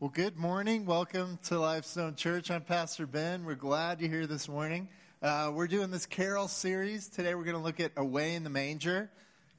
Well, 0.00 0.08
good 0.08 0.38
morning. 0.38 0.86
Welcome 0.86 1.38
to 1.42 1.60
Lifestone 1.60 2.14
Church. 2.14 2.50
I'm 2.50 2.62
Pastor 2.62 3.06
Ben. 3.06 3.44
We're 3.44 3.54
glad 3.54 4.00
you're 4.00 4.08
here 4.08 4.26
this 4.26 4.48
morning. 4.48 4.88
Uh, 5.20 5.52
we're 5.52 5.66
doing 5.66 5.90
this 5.90 6.06
carol 6.06 6.48
series. 6.48 7.06
Today 7.06 7.34
we're 7.34 7.44
going 7.44 7.58
to 7.58 7.62
look 7.62 7.80
at 7.80 7.92
Away 7.98 8.34
in 8.34 8.42
the 8.42 8.48
Manger. 8.48 9.10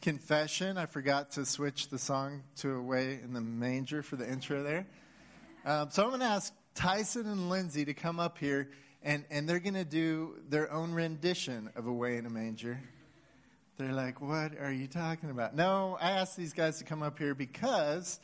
Confession. 0.01 0.79
I 0.79 0.87
forgot 0.87 1.29
to 1.33 1.45
switch 1.45 1.89
the 1.89 1.99
song 1.99 2.41
to 2.55 2.71
Away 2.71 3.19
in 3.23 3.33
the 3.33 3.39
Manger 3.39 4.01
for 4.01 4.15
the 4.15 4.27
intro 4.27 4.63
there. 4.63 4.87
Um, 5.63 5.91
so 5.91 6.01
I'm 6.01 6.09
going 6.09 6.21
to 6.21 6.25
ask 6.25 6.51
Tyson 6.73 7.27
and 7.27 7.47
Lindsay 7.47 7.85
to 7.85 7.93
come 7.93 8.19
up 8.19 8.39
here, 8.39 8.71
and, 9.03 9.25
and 9.29 9.47
they're 9.47 9.59
going 9.59 9.75
to 9.75 9.85
do 9.85 10.39
their 10.49 10.73
own 10.73 10.91
rendition 10.91 11.69
of 11.75 11.85
Away 11.85 12.17
in 12.17 12.25
a 12.25 12.31
Manger. 12.31 12.81
They're 13.77 13.93
like, 13.93 14.19
What 14.19 14.57
are 14.59 14.73
you 14.73 14.87
talking 14.87 15.29
about? 15.29 15.55
No, 15.55 15.99
I 16.01 16.13
asked 16.13 16.35
these 16.35 16.53
guys 16.53 16.79
to 16.79 16.83
come 16.83 17.03
up 17.03 17.19
here 17.19 17.35
because 17.35 18.19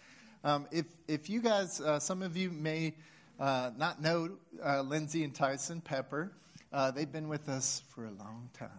um, 0.48 0.66
if, 0.71 0.86
if 1.09 1.29
you 1.29 1.41
guys, 1.41 1.82
uh, 1.82 2.00
some 2.00 2.21
of 2.21 2.38
you 2.38 2.50
may 2.50 2.93
uh, 3.38 3.71
not 3.78 4.01
know 4.01 4.29
uh, 4.65 4.82
Lindsay 4.82 5.25
and 5.25 5.36
Tyson 5.36 5.82
Pepper, 5.82 6.32
uh, 6.71 6.89
they've 6.89 7.11
been 7.11 7.28
with 7.28 7.50
us 7.50 7.83
for 7.89 8.05
a 8.05 8.11
long 8.11 8.50
time. 8.54 8.69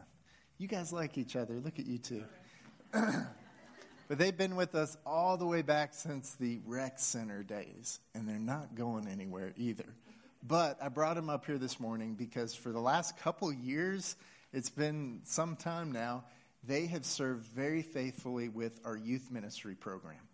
You 0.57 0.67
guys 0.67 0.95
like 0.95 1.19
each 1.19 1.37
other. 1.37 1.61
Look 1.61 1.79
at 1.79 1.85
you 1.85 1.99
two. 1.99 2.25
but 2.93 4.17
they've 4.17 4.37
been 4.37 4.57
with 4.57 4.75
us 4.75 4.97
all 5.05 5.37
the 5.37 5.45
way 5.45 5.61
back 5.61 5.93
since 5.93 6.33
the 6.37 6.59
rec 6.65 6.99
center 6.99 7.43
days, 7.43 8.01
and 8.15 8.27
they're 8.27 8.39
not 8.39 8.75
going 8.75 9.07
anywhere 9.07 9.53
either. 9.59 9.95
But 10.43 10.79
I 10.83 10.89
brought 10.89 11.17
them 11.17 11.29
up 11.29 11.45
here 11.45 11.59
this 11.59 11.79
morning 11.79 12.15
because 12.15 12.55
for 12.55 12.73
the 12.73 12.81
last 12.81 13.19
couple 13.19 13.53
years, 13.53 14.17
it's 14.55 14.71
been 14.71 15.21
some 15.25 15.55
time 15.55 15.93
now, 15.93 16.25
they 16.65 16.87
have 16.87 17.05
served 17.05 17.45
very 17.45 17.83
faithfully 17.83 18.49
with 18.49 18.81
our 18.87 18.97
youth 18.97 19.31
ministry 19.31 19.75
program. 19.75 20.28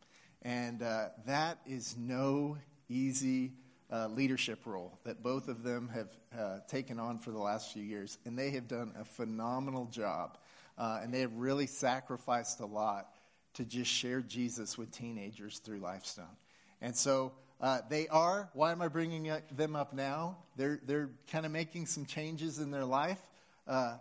And 0.45 0.83
uh, 0.83 1.07
that 1.27 1.59
is 1.67 1.97
no 1.99 2.59
easy 2.89 3.53
uh, 3.91 4.09
leadership 4.09 4.67
role 4.67 4.99
that 5.05 5.23
both 5.23 5.49
of 5.49 5.63
them 5.63 5.89
have 5.89 6.11
uh, 6.39 6.59
taken 6.69 6.99
on 6.99 7.19
for 7.19 7.31
the 7.31 7.39
last 7.39 7.73
few 7.73 7.83
years. 7.83 8.19
And 8.25 8.39
they 8.39 8.51
have 8.51 8.69
done 8.69 8.93
a 8.99 9.05
phenomenal 9.05 9.87
job. 9.87 10.39
Uh, 10.77 11.01
and 11.03 11.15
they 11.15 11.21
have 11.21 11.35
really 11.35 11.67
sacrificed 11.67 12.61
a 12.61 12.67
lot 12.67 13.09
to 13.55 13.65
just 13.65 13.91
share 13.91 14.21
Jesus 14.21 14.77
with 14.77 14.91
teenagers 14.91 15.61
through 15.61 15.79
Lifestone. 15.79 16.37
And 16.81 16.95
so 16.95 17.33
uh, 17.61 17.81
they 17.89 18.09
are, 18.09 18.51
why 18.53 18.73
am 18.73 18.83
I 18.83 18.89
bringing 18.89 19.33
them 19.57 19.77
up 19.77 19.95
now? 19.95 20.39
They're, 20.57 20.81
they're 20.85 21.11
kind 21.31 21.47
of 21.47 21.53
making 21.53 21.87
some 21.87 22.05
changes 22.05 22.59
in 22.59 22.71
their 22.71 22.85
life. 22.85 23.21
Uh, 23.67 23.97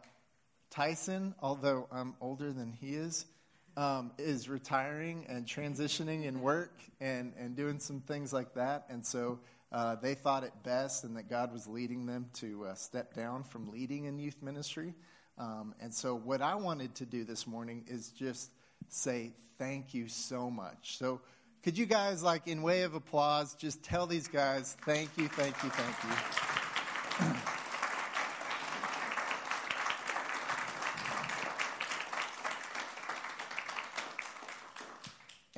Tyson, 0.71 1.35
although 1.39 1.87
I'm 1.91 2.15
older 2.19 2.51
than 2.51 2.71
he 2.71 2.95
is, 2.95 3.25
um, 3.75 4.11
is 4.17 4.49
retiring 4.49 5.25
and 5.27 5.45
transitioning 5.45 6.25
in 6.25 6.41
work 6.41 6.79
and, 7.01 7.33
and 7.37 7.55
doing 7.55 7.79
some 7.79 8.01
things 8.01 8.31
like 8.31 8.53
that. 8.53 8.85
And 8.89 9.05
so 9.05 9.39
uh, 9.71 9.95
they 9.95 10.13
thought 10.13 10.43
it 10.43 10.53
best 10.63 11.03
and 11.03 11.17
that 11.17 11.29
God 11.29 11.51
was 11.51 11.67
leading 11.67 12.05
them 12.05 12.27
to 12.35 12.65
uh, 12.65 12.75
step 12.75 13.13
down 13.15 13.43
from 13.43 13.71
leading 13.71 14.05
in 14.05 14.19
youth 14.19 14.41
ministry. 14.41 14.93
Um, 15.37 15.73
and 15.81 15.91
so, 15.91 16.15
what 16.15 16.43
I 16.43 16.53
wanted 16.53 16.93
to 16.95 17.05
do 17.05 17.23
this 17.23 17.47
morning 17.47 17.85
is 17.87 18.09
just 18.09 18.51
say 18.87 19.31
thank 19.57 19.95
you 19.95 20.07
so 20.07 20.51
much. 20.51 20.97
So, 20.97 21.21
could 21.63 21.75
you 21.75 21.87
guys, 21.87 22.21
like, 22.21 22.47
in 22.47 22.61
way 22.61 22.83
of 22.83 22.93
applause, 22.93 23.55
just 23.55 23.83
tell 23.83 24.05
these 24.05 24.27
guys 24.27 24.77
thank 24.85 25.09
you, 25.17 25.27
thank 25.29 25.55
you, 25.63 25.69
thank 25.69 27.33
you. 27.33 27.41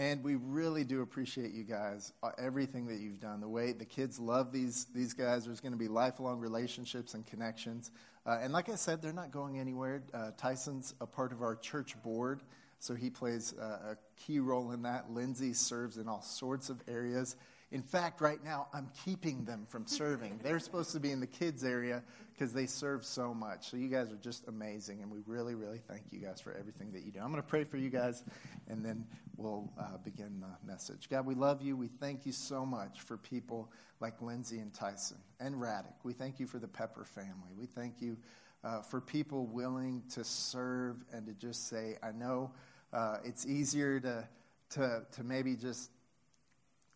And 0.05 0.23
we 0.23 0.35
really 0.35 0.83
do 0.83 1.01
appreciate 1.01 1.51
you 1.51 1.63
guys, 1.63 2.13
uh, 2.21 2.29
everything 2.37 2.85
that 2.85 2.99
you've 2.99 3.19
done. 3.19 3.41
The 3.41 3.47
way 3.47 3.71
the 3.71 3.85
kids 3.85 4.19
love 4.19 4.51
these, 4.51 4.85
these 4.93 5.15
guys. 5.15 5.45
There's 5.45 5.59
going 5.59 5.71
to 5.71 5.79
be 5.79 5.87
lifelong 5.87 6.39
relationships 6.39 7.15
and 7.15 7.25
connections. 7.25 7.89
Uh, 8.23 8.37
and 8.39 8.53
like 8.53 8.69
I 8.69 8.75
said, 8.75 9.01
they're 9.01 9.13
not 9.13 9.31
going 9.31 9.57
anywhere. 9.57 10.03
Uh, 10.13 10.29
Tyson's 10.37 10.93
a 11.01 11.07
part 11.07 11.31
of 11.31 11.41
our 11.41 11.55
church 11.55 11.99
board, 12.03 12.43
so 12.77 12.93
he 12.93 13.09
plays 13.09 13.55
uh, 13.59 13.93
a 13.93 13.97
key 14.15 14.37
role 14.37 14.73
in 14.73 14.83
that. 14.83 15.09
Lindsay 15.09 15.53
serves 15.53 15.97
in 15.97 16.07
all 16.07 16.21
sorts 16.21 16.69
of 16.69 16.83
areas. 16.87 17.35
In 17.71 17.81
fact, 17.81 18.21
right 18.21 18.43
now, 18.43 18.67
I'm 18.73 18.89
keeping 19.03 19.45
them 19.45 19.65
from 19.67 19.87
serving. 19.87 20.39
They're 20.43 20.59
supposed 20.59 20.91
to 20.91 20.99
be 20.99 21.11
in 21.11 21.19
the 21.19 21.27
kids' 21.27 21.63
area 21.63 22.03
because 22.31 22.53
they 22.53 22.65
serve 22.65 23.03
so 23.03 23.33
much. 23.33 23.69
So 23.69 23.77
you 23.77 23.87
guys 23.87 24.11
are 24.11 24.17
just 24.17 24.47
amazing, 24.47 25.01
and 25.01 25.11
we 25.11 25.19
really, 25.25 25.55
really 25.55 25.79
thank 25.87 26.03
you 26.11 26.19
guys 26.19 26.39
for 26.41 26.53
everything 26.53 26.91
that 26.91 27.03
you 27.03 27.11
do. 27.11 27.19
I'm 27.19 27.31
going 27.31 27.41
to 27.41 27.47
pray 27.47 27.63
for 27.63 27.77
you 27.77 27.89
guys, 27.89 28.23
and 28.67 28.85
then 28.85 29.05
we'll 29.37 29.71
uh, 29.79 29.97
begin 30.03 30.41
the 30.41 30.67
message. 30.71 31.09
God, 31.09 31.25
we 31.25 31.33
love 31.33 31.61
you. 31.61 31.75
We 31.75 31.87
thank 31.87 32.25
you 32.25 32.31
so 32.31 32.65
much 32.65 33.01
for 33.01 33.17
people 33.17 33.71
like 33.99 34.21
Lindsay 34.21 34.59
and 34.59 34.73
Tyson 34.73 35.17
and 35.39 35.55
Raddick. 35.55 35.95
We 36.03 36.13
thank 36.13 36.39
you 36.39 36.47
for 36.47 36.59
the 36.59 36.67
Pepper 36.67 37.05
family. 37.05 37.53
We 37.57 37.65
thank 37.65 38.01
you 38.01 38.17
uh, 38.63 38.81
for 38.81 38.99
people 38.99 39.45
willing 39.45 40.03
to 40.09 40.23
serve 40.23 41.03
and 41.13 41.25
to 41.27 41.33
just 41.33 41.67
say, 41.67 41.97
I 42.03 42.11
know 42.11 42.51
uh, 42.91 43.17
it's 43.23 43.45
easier 43.45 43.99
to, 43.99 44.27
to, 44.71 45.05
to 45.11 45.23
maybe 45.23 45.55
just 45.55 45.91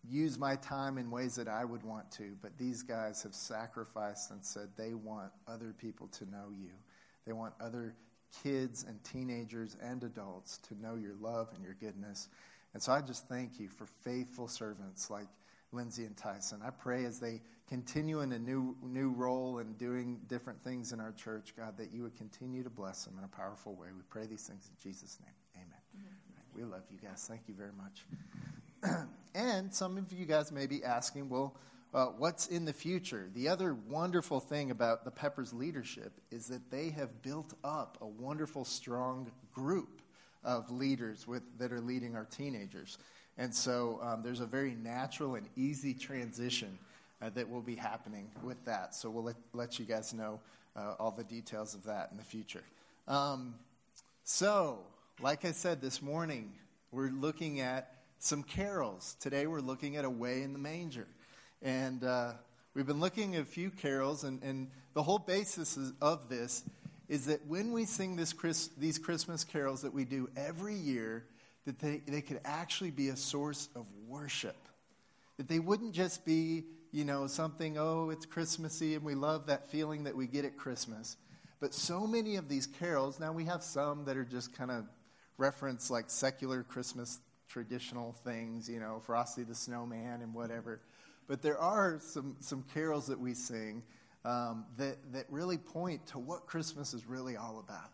use 0.09 0.38
my 0.38 0.56
time 0.56 0.97
in 0.97 1.12
ways 1.12 1.36
that 1.36 1.47
I 1.47 1.64
would 1.66 1.84
want 1.84 2.12
to, 2.14 2.36
but 2.42 2.58
these 2.58 2.84
guys 2.84 3.24
have 3.24 3.34
sacrificed 3.34 4.31
and 4.31 4.44
said 4.44 4.70
they 4.75 4.94
want 4.94 5.31
other 5.47 5.74
people 5.78 6.08
to 6.08 6.25
know 6.25 6.47
you. 6.52 6.72
They 7.25 7.34
want 7.34 7.53
other 7.59 7.96
kids 8.44 8.86
and 8.88 9.03
teenagers 9.03 9.78
and 9.81 10.03
adults 10.03 10.58
to 10.58 10.80
know 10.81 10.96
your 10.96 11.16
love 11.19 11.50
and 11.56 11.64
your 11.64 11.75
goodness. 11.75 12.30
And 12.74 12.81
so 12.81 12.92
I 12.92 13.02
just 13.02 13.28
thank 13.28 13.59
you 13.59 13.69
for 13.69 13.86
faithful 13.86 14.48
servants 14.48 15.09
like 15.09 15.28
Lindsay 15.72 16.06
and 16.06 16.16
Tyson. 16.18 16.62
I 16.66 16.69
pray 16.72 17.06
as 17.06 17.19
they 17.19 17.42
continue 17.68 18.22
in 18.22 18.31
a 18.31 18.40
new, 18.40 18.75
new 18.81 19.12
role 19.12 19.59
and 19.59 19.78
doing 19.78 20.19
different 20.28 20.64
things 20.64 20.92
in 20.92 21.00
our 21.00 21.12
church, 21.12 21.53
God, 21.56 21.78
that 21.78 21.92
you 21.94 22.02
would 22.03 22.16
continue 22.16 22.64
to 22.64 22.69
bless 22.69 23.06
them 23.06 23.16
in 23.18 23.24
a 23.24 23.28
powerful 23.28 23.75
way. 23.75 23.88
We 23.96 24.02
pray 24.09 24.25
these 24.25 24.48
things 24.48 24.69
in 24.69 24.92
Jesus' 24.92 25.19
name. 25.22 25.34
Amen. 25.56 25.81
Mm-hmm. 25.96 26.59
We 26.59 26.64
love 26.64 26.84
you 26.92 26.98
guys. 26.98 27.25
Thank 27.28 27.42
you 27.48 27.53
very 27.53 27.74
much. 27.78 28.06
and 29.35 29.73
some 29.73 29.97
of 29.97 30.12
you 30.12 30.25
guys 30.25 30.51
may 30.51 30.67
be 30.67 30.84
asking, 30.84 31.29
well, 31.29 31.56
uh, 31.94 32.06
what's 32.06 32.47
in 32.47 32.66
the 32.66 32.73
future? 32.73 33.29
The 33.34 33.47
other 33.47 33.73
wonderful 33.73 34.40
thing 34.40 34.69
about 34.72 35.06
the 35.06 35.12
Peppers 35.12 35.53
leadership 35.53 36.13
is 36.31 36.47
that 36.47 36.69
they 36.69 36.89
have 36.91 37.22
built 37.22 37.53
up 37.63 37.97
a 38.01 38.06
wonderful, 38.06 38.63
strong 38.63 39.31
group 39.53 40.01
of 40.44 40.69
leaders 40.72 41.28
with, 41.28 41.57
that 41.57 41.72
are 41.72 41.81
leading 41.81 42.16
our 42.16 42.25
teenagers. 42.25 42.97
And 43.38 43.53
so 43.53 44.00
um, 44.03 44.22
there's 44.22 44.39
a 44.39 44.45
very 44.45 44.75
natural 44.75 45.35
and 45.35 45.47
easy 45.56 45.94
transition 45.94 46.78
uh, 47.22 47.29
that 47.31 47.50
will 47.50 47.62
be 47.62 47.75
happening 47.75 48.29
with 48.44 48.63
that. 48.66 48.94
So 48.94 49.09
we'll 49.09 49.23
let, 49.23 49.35
let 49.53 49.79
you 49.79 49.85
guys 49.85 50.13
know 50.13 50.39
uh, 50.75 50.95
all 51.00 51.12
the 51.12 51.23
details 51.23 51.73
of 51.73 51.84
that 51.85 52.09
in 52.12 52.18
the 52.18 52.23
future. 52.23 52.63
Um, 53.07 53.56
so, 54.23 54.79
like 55.22 55.44
I 55.44 55.51
said 55.51 55.81
this 55.81 56.01
morning, 56.01 56.51
we're 56.91 57.09
looking 57.09 57.59
at 57.59 57.99
some 58.19 58.44
carols. 58.44 59.16
Today 59.22 59.47
we're 59.47 59.62
looking 59.62 59.96
at 59.96 60.03
Away 60.03 60.44
in 60.44 60.52
the 60.52 60.59
Manger. 60.59 61.07
And 61.62 62.03
uh, 62.03 62.34
we've 62.74 62.85
been 62.85 63.00
looking 63.00 63.35
at 63.35 63.41
a 63.41 63.46
few 63.46 63.72
carols, 63.72 64.25
and, 64.25 64.44
and 64.44 64.69
the 64.94 65.02
whole 65.03 65.19
basis 65.19 65.78
of 66.02 66.28
this 66.28 66.63
is 67.07 67.25
that 67.25 67.46
when 67.47 67.72
we 67.72 67.85
sing 67.85 68.18
this 68.18 68.34
Chris, 68.34 68.69
these 68.78 68.97
Christmas 68.97 69.46
carols 69.46 69.81
that 69.81 69.94
we 69.94 70.03
do 70.03 70.30
every 70.35 70.75
year, 70.75 71.25
that 71.66 71.80
they, 71.80 72.02
they 72.07 72.22
could 72.22 72.41
actually 72.44 72.91
be 72.91 73.07
a 73.07 73.16
source 73.16 73.69
of 73.74 73.85
worship. 74.06 74.68
That 75.38 75.47
they 75.47 75.59
wouldn't 75.59 75.94
just 75.94 76.25
be, 76.25 76.66
you 76.91 77.06
know, 77.06 77.25
something, 77.25 77.78
oh, 77.78 78.09
it's 78.09 78.25
Christmassy 78.25 78.96
and 78.96 79.03
we 79.03 79.16
love 79.16 79.47
that 79.47 79.69
feeling 79.69 80.03
that 80.03 80.16
we 80.16 80.28
get 80.28 80.44
at 80.44 80.57
Christmas. 80.57 81.16
But 81.62 81.74
so 81.74 82.06
many 82.06 82.36
of 82.36 82.50
these 82.50 82.68
carols, 82.68 83.19
now 83.19 83.31
we 83.31 83.46
have 83.46 83.63
some 83.63 84.06
that 84.06 84.18
are 84.18 84.25
just 84.25 84.53
kind 84.53 84.72
of 84.72 84.86
reference 85.38 85.90
like 85.90 86.09
secular 86.09 86.63
Christmas 86.63 87.19
traditional 87.50 88.14
things, 88.24 88.70
you 88.70 88.80
know, 88.80 89.02
Frosty 89.06 89.44
the 89.44 89.56
Snowman 89.56 90.22
and 90.22 90.34
whatever. 90.34 90.82
But 91.28 91.42
there 91.42 91.58
are 91.58 92.00
some, 92.01 92.38
some 92.40 92.63
carols 92.74 93.07
that 93.07 93.19
we 93.19 93.34
sing 93.34 93.84
um, 94.25 94.66
that, 94.78 94.98
that 95.13 95.25
really 95.30 95.57
point 95.57 96.06
to 96.07 96.19
what 96.19 96.46
Christmas 96.46 96.94
is 96.94 97.06
really 97.06 97.36
all 97.36 97.60
about. 97.60 97.92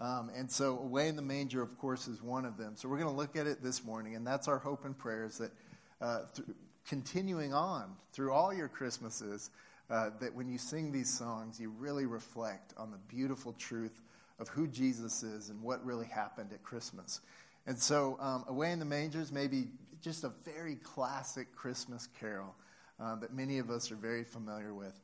Um, 0.00 0.30
and 0.34 0.50
so, 0.50 0.78
Away 0.78 1.08
in 1.08 1.14
the 1.14 1.22
Manger, 1.22 1.62
of 1.62 1.78
course, 1.78 2.08
is 2.08 2.20
one 2.20 2.44
of 2.44 2.56
them. 2.56 2.72
So, 2.74 2.88
we're 2.88 2.98
going 2.98 3.10
to 3.10 3.16
look 3.16 3.36
at 3.36 3.46
it 3.46 3.62
this 3.62 3.84
morning, 3.84 4.16
and 4.16 4.26
that's 4.26 4.48
our 4.48 4.58
hope 4.58 4.84
and 4.84 4.98
prayers 4.98 5.38
that 5.38 5.52
uh, 6.00 6.22
th- 6.34 6.48
continuing 6.88 7.54
on 7.54 7.94
through 8.12 8.32
all 8.32 8.52
your 8.52 8.66
Christmases, 8.66 9.50
uh, 9.90 10.10
that 10.20 10.34
when 10.34 10.48
you 10.48 10.58
sing 10.58 10.90
these 10.90 11.08
songs, 11.08 11.60
you 11.60 11.70
really 11.78 12.06
reflect 12.06 12.74
on 12.76 12.90
the 12.90 12.98
beautiful 13.08 13.52
truth 13.52 14.00
of 14.40 14.48
who 14.48 14.66
Jesus 14.66 15.22
is 15.22 15.50
and 15.50 15.62
what 15.62 15.84
really 15.86 16.06
happened 16.06 16.50
at 16.52 16.64
Christmas. 16.64 17.20
And 17.66 17.78
so, 17.78 18.16
um, 18.20 18.44
Away 18.48 18.72
in 18.72 18.78
the 18.78 18.84
Mangers 18.84 19.30
may 19.30 19.46
be 19.46 19.68
just 20.00 20.24
a 20.24 20.32
very 20.44 20.76
classic 20.76 21.54
Christmas 21.54 22.08
carol 22.18 22.54
uh, 23.00 23.16
that 23.16 23.32
many 23.32 23.58
of 23.58 23.70
us 23.70 23.92
are 23.92 23.96
very 23.96 24.24
familiar 24.24 24.74
with. 24.74 24.98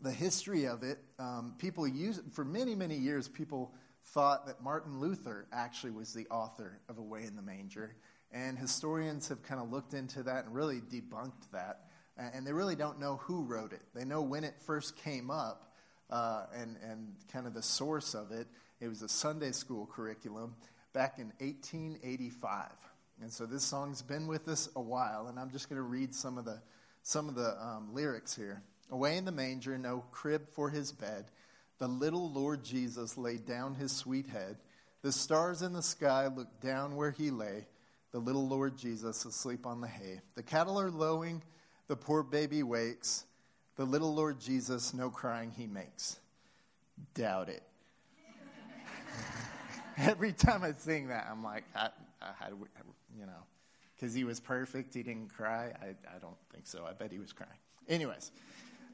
The 0.00 0.12
history 0.12 0.66
of 0.66 0.84
it, 0.84 0.98
um, 1.18 1.54
people 1.58 1.86
use 1.88 2.20
for 2.32 2.44
many, 2.44 2.76
many 2.76 2.94
years, 2.94 3.26
people 3.26 3.74
thought 4.02 4.46
that 4.46 4.62
Martin 4.62 5.00
Luther 5.00 5.46
actually 5.52 5.90
was 5.90 6.14
the 6.14 6.26
author 6.28 6.78
of 6.88 6.98
Away 6.98 7.24
in 7.24 7.34
the 7.34 7.42
Manger. 7.42 7.96
And 8.30 8.58
historians 8.58 9.28
have 9.28 9.42
kind 9.42 9.60
of 9.60 9.70
looked 9.70 9.94
into 9.94 10.22
that 10.22 10.44
and 10.44 10.54
really 10.54 10.80
debunked 10.80 11.50
that. 11.52 11.80
And 12.16 12.46
they 12.46 12.52
really 12.52 12.76
don't 12.76 13.00
know 13.00 13.16
who 13.16 13.42
wrote 13.42 13.72
it. 13.72 13.80
They 13.94 14.04
know 14.04 14.22
when 14.22 14.44
it 14.44 14.54
first 14.60 14.96
came 14.96 15.30
up 15.30 15.72
uh, 16.10 16.46
and, 16.54 16.76
and 16.82 17.14
kind 17.32 17.46
of 17.46 17.54
the 17.54 17.62
source 17.62 18.14
of 18.14 18.32
it. 18.32 18.46
It 18.80 18.88
was 18.88 19.02
a 19.02 19.08
Sunday 19.08 19.52
school 19.52 19.88
curriculum 19.92 20.54
back 20.92 21.18
in 21.18 21.32
1885. 21.38 22.70
And 23.20 23.32
so 23.32 23.46
this 23.46 23.64
song's 23.64 24.02
been 24.02 24.26
with 24.28 24.46
us 24.46 24.68
a 24.76 24.80
while, 24.80 25.26
and 25.26 25.38
I'm 25.38 25.50
just 25.50 25.68
going 25.68 25.78
to 25.78 25.82
read 25.82 26.14
some 26.14 26.38
of 26.38 26.44
the, 26.44 26.60
some 27.02 27.28
of 27.28 27.34
the 27.34 27.60
um, 27.60 27.92
lyrics 27.92 28.36
here. 28.36 28.62
Away 28.90 29.16
in 29.16 29.24
the 29.24 29.32
manger, 29.32 29.76
no 29.76 30.04
crib 30.12 30.48
for 30.48 30.70
his 30.70 30.92
bed, 30.92 31.26
the 31.78 31.88
little 31.88 32.30
Lord 32.30 32.64
Jesus 32.64 33.18
laid 33.18 33.44
down 33.44 33.74
his 33.74 33.92
sweet 33.92 34.26
head. 34.26 34.56
The 35.02 35.12
stars 35.12 35.62
in 35.62 35.72
the 35.72 35.82
sky 35.82 36.26
looked 36.28 36.60
down 36.60 36.96
where 36.96 37.10
he 37.10 37.30
lay, 37.30 37.66
the 38.12 38.18
little 38.18 38.46
Lord 38.46 38.76
Jesus 38.76 39.24
asleep 39.24 39.66
on 39.66 39.80
the 39.80 39.88
hay. 39.88 40.20
The 40.34 40.42
cattle 40.42 40.80
are 40.80 40.90
lowing, 40.90 41.42
the 41.88 41.96
poor 41.96 42.22
baby 42.22 42.62
wakes, 42.62 43.24
the 43.76 43.84
little 43.84 44.14
Lord 44.14 44.40
Jesus 44.40 44.94
no 44.94 45.10
crying 45.10 45.52
he 45.56 45.66
makes. 45.66 46.18
Doubt 47.14 47.48
it. 47.48 47.62
Every 49.96 50.32
time 50.32 50.62
I 50.62 50.72
sing 50.72 51.08
that, 51.08 51.26
I'm 51.30 51.42
like, 51.42 51.64
I, 51.74 51.88
I, 52.22 52.26
how 52.38 52.48
you 52.48 53.26
know, 53.26 53.44
because 53.94 54.14
he 54.14 54.24
was 54.24 54.40
perfect, 54.40 54.94
he 54.94 55.02
didn't 55.02 55.34
cry. 55.34 55.72
I, 55.80 55.88
I 56.14 56.18
don't 56.20 56.36
think 56.52 56.66
so. 56.66 56.84
I 56.88 56.92
bet 56.92 57.10
he 57.10 57.18
was 57.18 57.32
crying. 57.32 57.50
Anyways, 57.88 58.30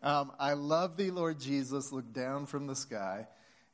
um, 0.03 0.33
I 0.39 0.55
love 0.55 0.97
thee, 0.97 1.11
Lord 1.11 1.41
Jesus. 1.41 1.93
Look 1.93 2.13
down 2.13 2.47
from 2.47 2.67
the 2.67 2.77
sky 2.77 3.27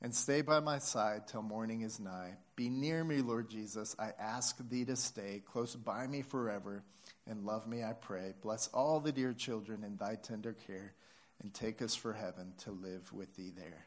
and 0.03 0.15
stay 0.15 0.41
by 0.41 0.61
my 0.61 0.79
side 0.79 1.27
till 1.27 1.43
morning 1.43 1.83
is 1.83 2.01
nigh. 2.01 2.37
Be 2.57 2.69
near 2.69 3.05
me, 3.05 3.21
Lord 3.21 3.51
Jesus. 3.51 3.95
I 3.99 4.13
ask 4.19 4.57
thee 4.69 4.85
to 4.87 4.97
stay 4.97 5.43
close 5.45 5.77
by 5.77 6.07
me 6.07 6.23
forever 6.23 6.83
and 7.27 7.45
love 7.45 7.67
me, 7.67 7.85
I 7.85 7.93
pray. 7.93 8.35
Bless 8.43 8.69
all 8.69 9.01
the 9.01 9.13
dear 9.13 9.33
children 9.33 9.85
in 9.85 9.97
thy 9.97 10.17
tender 10.17 10.57
care 10.67 10.95
and 11.43 11.53
take 11.53 11.83
us 11.83 11.95
for 11.95 12.13
heaven 12.13 12.53
to 12.65 12.71
live 12.71 13.13
with 13.13 13.37
thee 13.37 13.53
there. 13.55 13.87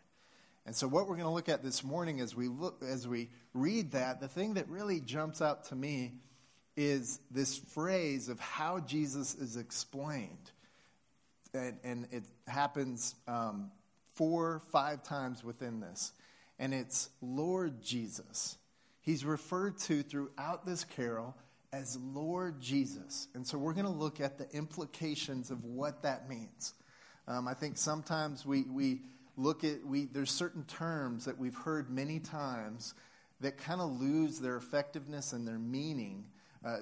And 0.66 0.76
so, 0.76 0.88
what 0.88 1.08
we're 1.08 1.16
going 1.16 1.28
to 1.28 1.34
look 1.34 1.50
at 1.50 1.62
this 1.62 1.84
morning 1.84 2.22
as 2.22 2.36
we 2.36 2.48
look, 2.48 2.82
as 2.84 3.08
we 3.08 3.30
read 3.54 3.92
that, 3.92 4.22
the 4.22 4.30
thing 4.30 4.54
that 4.54 4.70
really 4.70 5.02
jumps 5.02 5.42
out 5.42 5.66
to 5.66 5.76
me 5.76 6.14
is 6.78 7.20
this 7.30 7.58
phrase 7.58 8.30
of 8.30 8.40
how 8.40 8.80
Jesus 8.80 9.36
is 9.36 9.58
explained, 9.58 10.52
and, 11.54 11.78
and 11.84 12.08
it 12.12 12.24
happens 12.48 13.14
um, 13.28 13.72
four, 14.16 14.62
five 14.72 15.04
times 15.04 15.44
within 15.44 15.82
this, 15.82 16.14
and 16.58 16.74
it's 16.74 17.10
Lord 17.22 17.82
Jesus. 17.82 18.58
He's 19.02 19.26
referred 19.26 19.78
to 19.80 20.02
throughout 20.02 20.66
this 20.66 20.86
carol 20.86 21.36
as 21.74 21.98
Lord 21.98 22.62
Jesus, 22.62 23.28
and 23.36 23.46
so 23.46 23.58
we're 23.58 23.74
going 23.74 23.86
to 23.86 23.92
look 23.92 24.22
at 24.22 24.38
the 24.38 24.50
implications 24.56 25.52
of 25.52 25.66
what 25.66 26.04
that 26.04 26.30
means. 26.30 26.74
Um, 27.28 27.50
I 27.50 27.54
think 27.54 27.78
sometimes 27.78 28.46
we 28.46 28.64
we 28.64 29.02
look 29.36 29.64
at 29.64 29.86
we 29.86 30.06
there's 30.06 30.32
certain 30.32 30.64
terms 30.66 31.26
that 31.26 31.38
we've 31.38 31.56
heard 31.56 31.90
many 31.90 32.20
times 32.20 32.94
that 33.42 33.58
kind 33.58 33.82
of 33.82 34.00
lose 34.00 34.40
their 34.40 34.56
effectiveness 34.56 35.34
and 35.34 35.48
their 35.48 35.60
meaning. 35.60 36.26
Uh, 36.66 36.78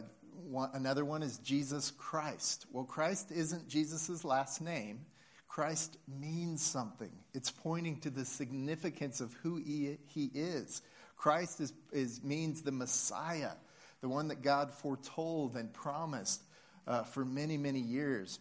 one, 0.48 0.70
another 0.74 1.06
one 1.06 1.24
is 1.24 1.38
Jesus 1.40 1.92
Christ. 1.92 2.66
Well, 2.72 2.84
Christ 2.84 3.32
isn't 3.32 3.68
Jesus' 3.68 4.24
last 4.24 4.62
name. 4.62 5.06
Christ 5.48 5.98
means 6.08 6.62
something. 6.62 7.12
It's 7.34 7.52
pointing 7.52 8.00
to 8.02 8.10
the 8.10 8.24
significance 8.24 9.20
of 9.20 9.34
who 9.44 9.58
he, 9.58 9.98
he 10.08 10.32
is. 10.34 10.82
Christ 11.18 11.60
is, 11.60 11.74
is, 11.92 12.24
means 12.24 12.62
the 12.62 12.72
Messiah, 12.72 13.52
the 14.00 14.08
one 14.08 14.30
that 14.30 14.42
God 14.42 14.72
foretold 14.72 15.58
and 15.58 15.74
promised 15.74 16.42
uh, 16.88 17.04
for 17.04 17.26
many, 17.26 17.58
many 17.58 17.80
years. 17.80 18.40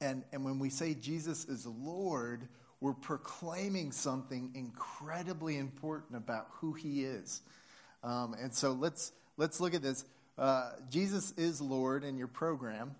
And, 0.00 0.24
and 0.32 0.44
when 0.44 0.58
we 0.58 0.68
say 0.68 0.94
Jesus 0.94 1.44
is 1.44 1.64
Lord, 1.64 2.48
we're 2.80 2.94
proclaiming 2.94 3.92
something 3.92 4.50
incredibly 4.54 5.56
important 5.56 6.16
about 6.16 6.48
who 6.60 6.74
he 6.74 7.04
is. 7.04 7.40
Um, 8.02 8.34
and 8.40 8.52
so 8.52 8.72
let's, 8.72 9.12
let's 9.36 9.60
look 9.60 9.74
at 9.74 9.82
this. 9.82 10.04
Uh, 10.36 10.72
Jesus 10.90 11.32
is 11.36 11.60
Lord 11.60 12.04
in 12.04 12.18
your 12.18 12.28
program. 12.28 12.94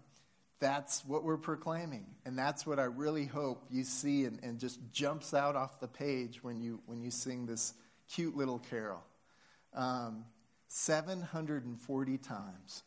That's 0.58 1.04
what 1.04 1.22
we're 1.22 1.36
proclaiming. 1.36 2.06
And 2.24 2.38
that's 2.38 2.66
what 2.66 2.78
I 2.78 2.84
really 2.84 3.26
hope 3.26 3.66
you 3.70 3.84
see 3.84 4.24
and, 4.24 4.40
and 4.42 4.58
just 4.58 4.80
jumps 4.90 5.34
out 5.34 5.54
off 5.54 5.80
the 5.80 5.88
page 5.88 6.42
when 6.42 6.60
you, 6.60 6.80
when 6.86 7.02
you 7.02 7.10
sing 7.10 7.44
this 7.44 7.74
cute 8.10 8.36
little 8.36 8.58
carol. 8.58 9.02
Um, 9.74 10.24
740 10.68 12.18
times, 12.18 12.82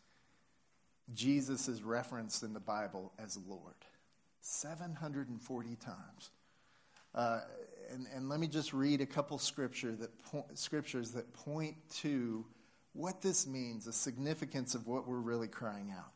Jesus 1.14 1.68
is 1.68 1.84
referenced 1.84 2.42
in 2.42 2.54
the 2.54 2.60
Bible 2.60 3.14
as 3.24 3.38
Lord. 3.48 3.76
740 4.42 5.76
times. 5.76 6.32
Uh, 7.14 7.42
and, 7.92 8.06
and, 8.16 8.30
let 8.30 8.40
me 8.40 8.48
just 8.48 8.72
read 8.72 9.02
a 9.02 9.06
couple 9.06 9.38
scripture 9.40 9.96
that 9.96 10.24
po- 10.24 10.46
scriptures 10.54 11.12
that 11.12 11.34
point 11.34 11.76
to 11.90 12.46
what 12.94 13.22
this 13.22 13.48
means, 13.48 13.86
the 13.86 13.94
significance 13.94 14.76
of 14.76 14.88
what 14.88 15.08
we're 15.08 15.18
really 15.18 15.48
crying 15.48 15.92
out. 15.98 16.12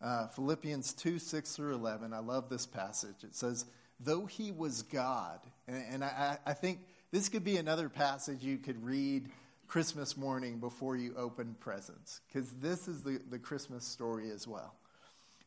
Uh, 0.00 0.28
Philippians 0.28 0.92
2 0.94 1.18
6 1.18 1.56
through 1.56 1.74
11. 1.74 2.12
I 2.12 2.18
love 2.18 2.48
this 2.48 2.66
passage. 2.66 3.24
It 3.24 3.34
says, 3.34 3.66
Though 3.98 4.26
he 4.26 4.52
was 4.52 4.82
God, 4.82 5.40
and, 5.66 5.84
and 5.90 6.04
I, 6.04 6.38
I 6.46 6.52
think 6.52 6.80
this 7.10 7.28
could 7.28 7.44
be 7.44 7.56
another 7.56 7.88
passage 7.88 8.42
you 8.44 8.58
could 8.58 8.84
read 8.84 9.28
Christmas 9.66 10.16
morning 10.16 10.58
before 10.58 10.96
you 10.96 11.14
open 11.16 11.56
presents, 11.58 12.20
because 12.28 12.50
this 12.52 12.86
is 12.86 13.02
the, 13.02 13.20
the 13.28 13.38
Christmas 13.38 13.84
story 13.84 14.30
as 14.30 14.46
well. 14.46 14.74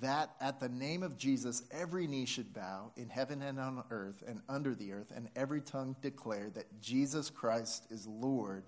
that 0.00 0.34
at 0.40 0.60
the 0.60 0.68
name 0.68 1.02
of 1.02 1.16
Jesus, 1.16 1.62
every 1.70 2.06
knee 2.06 2.26
should 2.26 2.52
bow 2.52 2.92
in 2.96 3.08
heaven 3.08 3.42
and 3.42 3.58
on 3.58 3.82
earth 3.90 4.22
and 4.26 4.40
under 4.48 4.74
the 4.74 4.92
earth, 4.92 5.12
and 5.14 5.28
every 5.36 5.60
tongue 5.60 5.96
declare 6.00 6.50
that 6.54 6.80
Jesus 6.80 7.30
Christ 7.30 7.86
is 7.90 8.06
Lord 8.06 8.64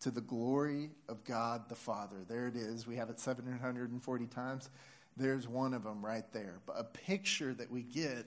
to 0.00 0.10
the 0.10 0.20
glory 0.20 0.90
of 1.08 1.24
God 1.24 1.68
the 1.68 1.76
Father. 1.76 2.24
There 2.28 2.48
it 2.48 2.56
is. 2.56 2.86
We 2.86 2.96
have 2.96 3.10
it 3.10 3.20
740 3.20 4.26
times. 4.26 4.68
There's 5.16 5.46
one 5.46 5.74
of 5.74 5.84
them 5.84 6.04
right 6.04 6.24
there. 6.32 6.60
But 6.66 6.76
a 6.78 6.84
picture 6.84 7.54
that 7.54 7.70
we 7.70 7.82
get 7.82 8.26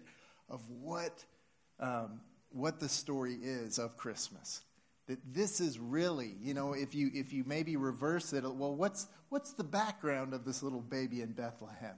of 0.49 0.61
what, 0.69 1.25
um, 1.79 2.21
what 2.49 2.79
the 2.79 2.87
story 2.87 3.35
is 3.41 3.77
of 3.77 3.97
Christmas. 3.97 4.61
That 5.07 5.19
this 5.33 5.59
is 5.59 5.77
really, 5.77 6.35
you 6.41 6.53
know, 6.53 6.73
if 6.73 6.95
you, 6.95 7.11
if 7.13 7.33
you 7.33 7.43
maybe 7.45 7.75
reverse 7.75 8.33
it, 8.33 8.43
well, 8.43 8.73
what's, 8.73 9.07
what's 9.29 9.51
the 9.53 9.63
background 9.63 10.33
of 10.33 10.45
this 10.45 10.63
little 10.63 10.81
baby 10.81 11.21
in 11.21 11.33
Bethlehem? 11.33 11.95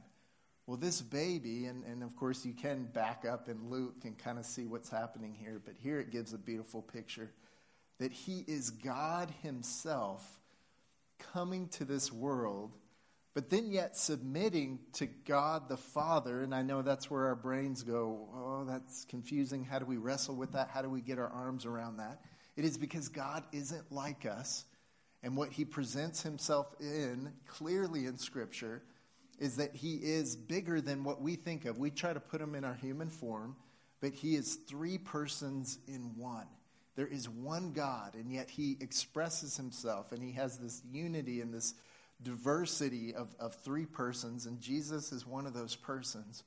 Well, 0.68 0.76
this 0.76 1.02
baby, 1.02 1.66
and, 1.66 1.86
and 1.86 2.04
of 2.04 2.18
course 2.18 2.46
you 2.46 2.54
can 2.54 2.90
back 2.94 3.24
up 3.26 3.48
in 3.48 3.70
Luke 3.70 4.04
and 4.04 4.18
kind 4.18 4.38
of 4.38 4.46
see 4.46 4.66
what's 4.66 4.90
happening 4.90 5.34
here, 5.34 5.62
but 5.64 5.76
here 5.82 5.98
it 6.02 6.12
gives 6.12 6.34
a 6.34 6.38
beautiful 6.38 6.82
picture 6.82 7.32
that 8.00 8.12
he 8.12 8.44
is 8.48 8.70
God 8.70 9.34
himself 9.42 10.42
coming 11.34 11.70
to 11.70 11.86
this 11.86 12.12
world, 12.12 12.74
but 13.34 13.50
then 13.50 13.72
yet 13.72 13.96
submitting 13.96 14.80
to 14.94 15.06
God 15.06 15.70
the 15.70 15.78
Father. 15.78 16.42
And 16.42 16.54
I 16.54 16.64
know 16.64 16.82
that's 16.82 17.10
where 17.10 17.28
our 17.28 17.36
brains 17.36 17.84
go, 17.84 18.28
oh, 18.36 18.66
that's 18.68 19.06
confusing. 19.06 19.64
How 19.64 19.80
do 19.80 19.86
we 19.86 19.98
wrestle 19.98 20.36
with 20.36 20.52
that? 20.52 20.70
How 20.70 20.82
do 20.82 20.90
we 20.90 21.00
get 21.00 21.18
our 21.18 21.30
arms 21.30 21.66
around 21.66 21.98
that? 21.98 22.20
It 22.58 22.66
is 22.66 22.78
because 22.78 23.08
God 23.08 23.46
isn't 23.54 23.90
like 23.90 24.26
us. 24.26 24.66
And 25.24 25.38
what 25.38 25.52
he 25.52 25.64
presents 25.64 26.22
himself 26.24 26.76
in 26.82 27.32
clearly 27.48 28.06
in 28.06 28.18
Scripture 28.18 28.84
is 29.40 29.58
that 29.58 29.76
he 29.76 29.96
is 29.96 30.36
bigger 30.36 30.82
than 30.82 31.04
what 31.04 31.22
we 31.22 31.36
think 31.36 31.66
of. 31.66 31.78
We 31.78 31.92
try 31.92 32.14
to 32.14 32.20
put 32.20 32.42
him 32.42 32.56
in 32.56 32.64
our 32.64 32.74
human 32.74 33.10
form, 33.10 33.56
but 34.02 34.14
he 34.14 34.36
is 34.36 34.56
three 34.68 34.98
persons 34.98 35.80
in 35.88 36.18
one. 36.18 36.48
There 36.96 37.08
is 37.08 37.30
one 37.30 37.74
God, 37.74 38.16
and 38.16 38.32
yet 38.32 38.50
he 38.50 38.78
expresses 38.82 39.56
himself, 39.56 40.12
and 40.12 40.24
he 40.24 40.32
has 40.32 40.58
this 40.58 40.82
unity 40.92 41.42
and 41.42 41.54
this 41.54 41.76
diversity 42.24 43.14
of, 43.14 43.36
of 43.40 43.54
three 43.56 43.86
persons, 43.86 44.48
and 44.48 44.60
Jesus 44.60 45.12
is 45.12 45.26
one 45.26 45.46
of 45.46 45.54
those 45.54 45.76
persons. 45.76 46.44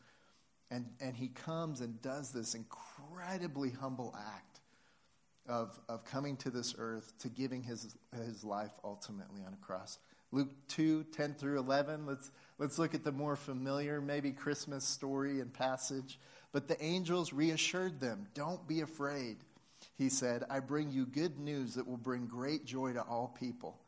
And, 0.73 0.87
and 1.01 1.17
he 1.17 1.29
comes 1.29 1.81
and 1.81 2.01
does 2.01 2.31
this 2.31 2.55
incredibly 2.55 3.71
humble 3.71 4.17
act 4.17 4.61
of, 5.49 5.79
of 5.89 6.05
coming 6.05 6.37
to 6.39 6.51
this 6.51 6.75
earth 6.79 7.13
to 7.21 7.29
giving 7.29 7.63
his, 7.63 7.97
his 8.17 8.45
life 8.45 8.73
ultimately 8.85 9.43
on 9.45 9.53
a 9.53 9.65
cross. 9.65 9.99
Luke 10.33 10.51
2, 10.69 11.05
10 11.13 11.35
through 11.35 11.59
11. 11.59 12.07
Let's, 12.07 12.31
let's 12.59 12.79
look 12.79 12.95
at 12.95 13.05
the 13.05 13.13
more 13.13 13.37
familiar, 13.37 14.01
maybe 14.01 14.33
Christmas 14.33 14.85
story 14.85 15.41
and 15.41 15.53
passage. 15.53 16.19
But 16.53 16.69
the 16.69 16.83
angels 16.83 17.33
reassured 17.33 18.01
them 18.01 18.27
Don't 18.35 18.67
be 18.67 18.81
afraid. 18.81 19.39
He 19.97 20.09
said, 20.09 20.45
I 20.51 20.61
bring 20.61 20.91
you 20.91 21.07
good 21.07 21.39
news 21.39 21.75
that 21.75 21.87
will 21.87 21.97
bring 21.97 22.27
great 22.27 22.65
joy 22.65 22.93
to 22.93 23.03
all 23.03 23.35
people. 23.39 23.79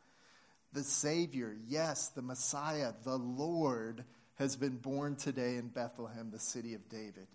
The 0.73 0.83
Savior, 0.83 1.55
yes, 1.69 2.09
the 2.09 2.23
Messiah, 2.23 2.93
the 3.05 3.19
Lord, 3.19 4.05
has 4.37 4.57
been 4.57 4.77
born 4.79 5.17
today 5.17 5.57
in 5.57 5.69
Bethlehem, 5.69 6.31
the 6.31 6.39
city 6.39 6.75
of 6.75 6.89
David. 6.89 7.27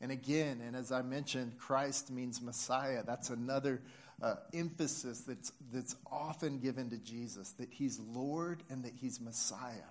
And 0.00 0.12
again, 0.12 0.62
and 0.64 0.76
as 0.76 0.92
I 0.92 1.02
mentioned, 1.02 1.58
Christ 1.58 2.10
means 2.10 2.40
Messiah. 2.40 3.02
That's 3.04 3.30
another 3.30 3.82
uh, 4.22 4.34
emphasis 4.52 5.20
that's, 5.20 5.52
that's 5.72 5.94
often 6.10 6.58
given 6.58 6.90
to 6.90 6.98
Jesus 6.98 7.52
that 7.52 7.68
he's 7.72 7.98
Lord 8.00 8.62
and 8.68 8.84
that 8.84 8.94
he's 8.94 9.20
Messiah. 9.20 9.90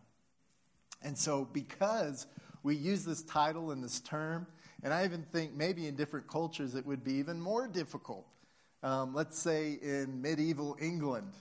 And 1.01 1.17
so, 1.17 1.47
because 1.51 2.27
we 2.63 2.75
use 2.75 3.05
this 3.05 3.21
title 3.23 3.71
and 3.71 3.83
this 3.83 3.99
term, 3.99 4.47
and 4.83 4.93
I 4.93 5.05
even 5.05 5.23
think 5.31 5.55
maybe 5.55 5.87
in 5.87 5.95
different 5.95 6.27
cultures 6.27 6.75
it 6.75 6.85
would 6.85 7.03
be 7.03 7.13
even 7.13 7.39
more 7.39 7.67
difficult. 7.67 8.25
Um, 8.83 9.13
let's 9.13 9.39
say 9.39 9.77
in 9.81 10.21
medieval 10.21 10.77
England, 10.79 11.33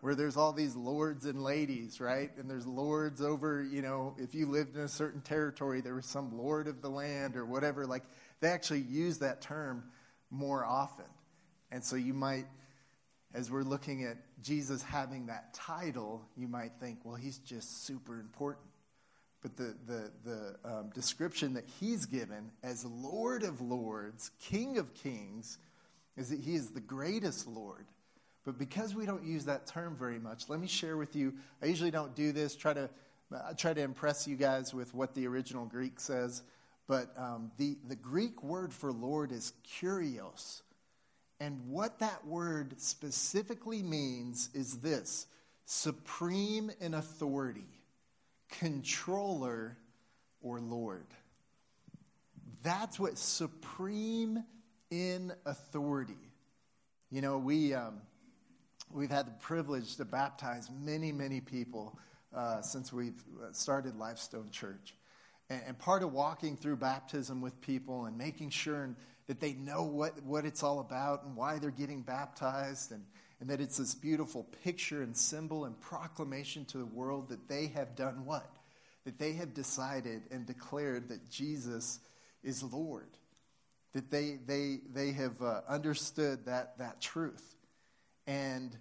where 0.00 0.14
there's 0.14 0.36
all 0.36 0.52
these 0.52 0.74
lords 0.74 1.26
and 1.26 1.42
ladies, 1.42 2.00
right? 2.00 2.30
And 2.38 2.48
there's 2.48 2.66
lords 2.66 3.20
over, 3.20 3.62
you 3.62 3.82
know, 3.82 4.14
if 4.18 4.34
you 4.34 4.46
lived 4.46 4.76
in 4.76 4.82
a 4.82 4.88
certain 4.88 5.20
territory, 5.20 5.82
there 5.82 5.94
was 5.94 6.06
some 6.06 6.38
lord 6.38 6.68
of 6.68 6.80
the 6.80 6.88
land 6.88 7.36
or 7.36 7.44
whatever. 7.44 7.86
Like, 7.86 8.04
they 8.40 8.48
actually 8.48 8.80
use 8.80 9.18
that 9.18 9.42
term 9.42 9.84
more 10.30 10.64
often. 10.64 11.04
And 11.72 11.84
so 11.84 11.96
you 11.96 12.14
might, 12.14 12.46
as 13.34 13.50
we're 13.50 13.62
looking 13.62 14.04
at 14.04 14.16
Jesus 14.42 14.82
having 14.82 15.26
that 15.26 15.54
title, 15.54 16.22
you 16.36 16.48
might 16.48 16.72
think, 16.80 17.00
well, 17.04 17.16
he's 17.16 17.38
just 17.38 17.86
super 17.86 18.18
important. 18.18 18.66
But 19.42 19.56
the, 19.56 19.74
the, 19.86 20.10
the 20.24 20.56
um, 20.64 20.90
description 20.94 21.54
that 21.54 21.64
he's 21.80 22.04
given 22.06 22.50
as 22.62 22.84
Lord 22.84 23.42
of 23.42 23.60
Lords, 23.60 24.30
King 24.40 24.76
of 24.78 24.92
Kings, 24.94 25.58
is 26.16 26.28
that 26.28 26.40
he 26.40 26.54
is 26.54 26.70
the 26.70 26.80
greatest 26.80 27.46
Lord. 27.46 27.86
But 28.44 28.58
because 28.58 28.94
we 28.94 29.06
don't 29.06 29.24
use 29.24 29.44
that 29.46 29.66
term 29.66 29.96
very 29.96 30.18
much, 30.18 30.48
let 30.48 30.60
me 30.60 30.66
share 30.66 30.96
with 30.96 31.14
you. 31.14 31.34
I 31.62 31.66
usually 31.66 31.90
don't 31.90 32.14
do 32.14 32.32
this, 32.32 32.56
try 32.56 32.74
to, 32.74 32.90
uh, 33.34 33.54
try 33.56 33.72
to 33.72 33.80
impress 33.80 34.26
you 34.26 34.36
guys 34.36 34.74
with 34.74 34.94
what 34.94 35.14
the 35.14 35.26
original 35.26 35.66
Greek 35.66 36.00
says. 36.00 36.42
But 36.86 37.12
um, 37.16 37.52
the, 37.58 37.76
the 37.86 37.96
Greek 37.96 38.42
word 38.42 38.72
for 38.72 38.92
Lord 38.92 39.30
is 39.30 39.52
kurios. 39.80 40.62
And 41.40 41.68
what 41.68 42.00
that 42.00 42.26
word 42.26 42.80
specifically 42.80 43.82
means 43.82 44.50
is 44.54 44.78
this 44.80 45.26
supreme 45.64 46.70
in 46.80 46.94
authority 46.94 47.80
controller, 48.50 49.76
or 50.42 50.60
Lord. 50.60 51.06
That's 52.62 52.98
what 52.98 53.18
supreme 53.18 54.44
in 54.90 55.32
authority. 55.46 56.12
You 57.10 57.22
know, 57.22 57.38
we, 57.38 57.74
um, 57.74 58.00
we've 58.92 59.10
had 59.10 59.26
the 59.26 59.32
privilege 59.32 59.96
to 59.96 60.04
baptize 60.04 60.68
many, 60.82 61.12
many 61.12 61.40
people 61.40 61.98
uh, 62.34 62.60
since 62.62 62.92
we've 62.92 63.22
uh, 63.42 63.52
started 63.52 63.96
Lifestone 63.96 64.50
Church. 64.50 64.94
And, 65.48 65.62
and, 65.66 65.78
part 65.78 66.04
of 66.04 66.12
walking 66.12 66.56
through 66.56 66.76
baptism 66.76 67.40
with 67.40 67.60
people 67.60 68.04
and 68.04 68.16
making 68.16 68.50
sure 68.50 68.94
that 69.30 69.38
they 69.38 69.52
know 69.52 69.84
what, 69.84 70.20
what 70.24 70.44
it's 70.44 70.64
all 70.64 70.80
about 70.80 71.22
and 71.22 71.36
why 71.36 71.56
they're 71.60 71.70
getting 71.70 72.02
baptized 72.02 72.90
and, 72.90 73.04
and 73.38 73.48
that 73.48 73.60
it's 73.60 73.76
this 73.76 73.94
beautiful 73.94 74.44
picture 74.64 75.02
and 75.02 75.16
symbol 75.16 75.66
and 75.66 75.80
proclamation 75.80 76.64
to 76.64 76.78
the 76.78 76.84
world 76.84 77.28
that 77.28 77.48
they 77.48 77.68
have 77.68 77.94
done 77.94 78.24
what? 78.24 78.50
That 79.04 79.20
they 79.20 79.34
have 79.34 79.54
decided 79.54 80.22
and 80.32 80.46
declared 80.46 81.10
that 81.10 81.30
Jesus 81.30 82.00
is 82.42 82.64
Lord. 82.64 83.06
That 83.92 84.10
they, 84.10 84.40
they, 84.44 84.80
they 84.92 85.12
have 85.12 85.40
uh, 85.40 85.60
understood 85.68 86.46
that, 86.46 86.78
that 86.78 87.00
truth. 87.00 87.54
And 88.26 88.76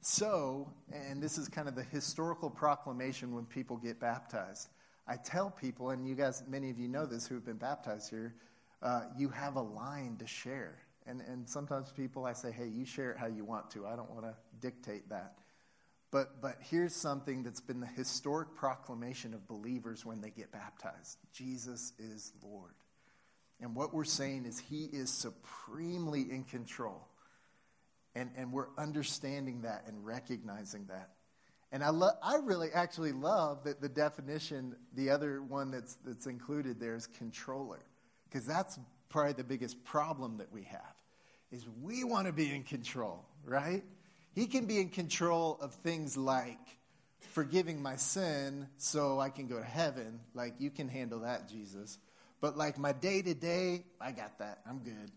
so, 0.00 0.72
and 0.92 1.20
this 1.20 1.38
is 1.38 1.48
kind 1.48 1.66
of 1.66 1.74
the 1.74 1.82
historical 1.82 2.50
proclamation 2.50 3.34
when 3.34 3.46
people 3.46 3.76
get 3.76 3.98
baptized. 3.98 4.68
I 5.08 5.16
tell 5.16 5.50
people, 5.50 5.90
and 5.90 6.06
you 6.06 6.14
guys, 6.14 6.44
many 6.46 6.70
of 6.70 6.78
you 6.78 6.86
know 6.86 7.04
this 7.04 7.26
who 7.26 7.34
have 7.34 7.44
been 7.44 7.56
baptized 7.56 8.10
here, 8.10 8.36
uh, 8.82 9.02
you 9.16 9.28
have 9.28 9.56
a 9.56 9.62
line 9.62 10.16
to 10.18 10.26
share. 10.26 10.78
And, 11.06 11.20
and 11.22 11.48
sometimes 11.48 11.90
people, 11.90 12.26
I 12.26 12.34
say, 12.34 12.52
hey, 12.52 12.68
you 12.68 12.84
share 12.84 13.12
it 13.12 13.18
how 13.18 13.26
you 13.26 13.44
want 13.44 13.70
to. 13.72 13.86
I 13.86 13.96
don't 13.96 14.10
want 14.10 14.24
to 14.24 14.34
dictate 14.60 15.08
that. 15.08 15.34
But, 16.10 16.40
but 16.40 16.56
here's 16.60 16.94
something 16.94 17.42
that's 17.42 17.60
been 17.60 17.80
the 17.80 17.86
historic 17.86 18.54
proclamation 18.54 19.34
of 19.34 19.46
believers 19.46 20.06
when 20.06 20.20
they 20.20 20.30
get 20.30 20.50
baptized 20.50 21.18
Jesus 21.32 21.92
is 21.98 22.32
Lord. 22.42 22.72
And 23.60 23.74
what 23.74 23.92
we're 23.92 24.04
saying 24.04 24.46
is 24.46 24.58
he 24.58 24.84
is 24.84 25.10
supremely 25.10 26.22
in 26.22 26.44
control. 26.44 27.08
And, 28.14 28.30
and 28.36 28.52
we're 28.52 28.68
understanding 28.78 29.62
that 29.62 29.84
and 29.86 30.04
recognizing 30.04 30.86
that. 30.86 31.10
And 31.70 31.84
I, 31.84 31.90
lo- 31.90 32.16
I 32.22 32.36
really 32.36 32.68
actually 32.72 33.12
love 33.12 33.64
that 33.64 33.80
the 33.80 33.88
definition, 33.88 34.76
the 34.94 35.10
other 35.10 35.42
one 35.42 35.70
that's, 35.70 35.94
that's 36.04 36.26
included 36.26 36.80
there 36.80 36.94
is 36.94 37.06
controller, 37.06 37.84
because 38.28 38.46
that's 38.46 38.78
probably 39.08 39.32
the 39.32 39.44
biggest 39.44 39.84
problem 39.84 40.38
that 40.38 40.52
we 40.52 40.64
have 40.64 40.94
is 41.50 41.66
we 41.82 42.04
want 42.04 42.26
to 42.26 42.32
be 42.32 42.54
in 42.54 42.62
control, 42.62 43.24
right? 43.44 43.82
He 44.34 44.46
can 44.46 44.66
be 44.66 44.78
in 44.80 44.90
control 44.90 45.58
of 45.60 45.74
things 45.74 46.16
like 46.16 46.58
forgiving 47.30 47.82
my 47.82 47.96
sin 47.96 48.68
so 48.76 49.18
I 49.18 49.30
can 49.30 49.46
go 49.46 49.58
to 49.58 49.64
heaven. 49.64 50.20
Like, 50.34 50.54
you 50.58 50.70
can 50.70 50.88
handle 50.88 51.20
that, 51.20 51.48
Jesus. 51.48 51.98
But, 52.40 52.56
like, 52.56 52.78
my 52.78 52.92
day 52.92 53.22
to 53.22 53.34
day, 53.34 53.84
I 54.00 54.12
got 54.12 54.38
that. 54.38 54.60
I'm 54.68 54.80
good. 54.80 55.10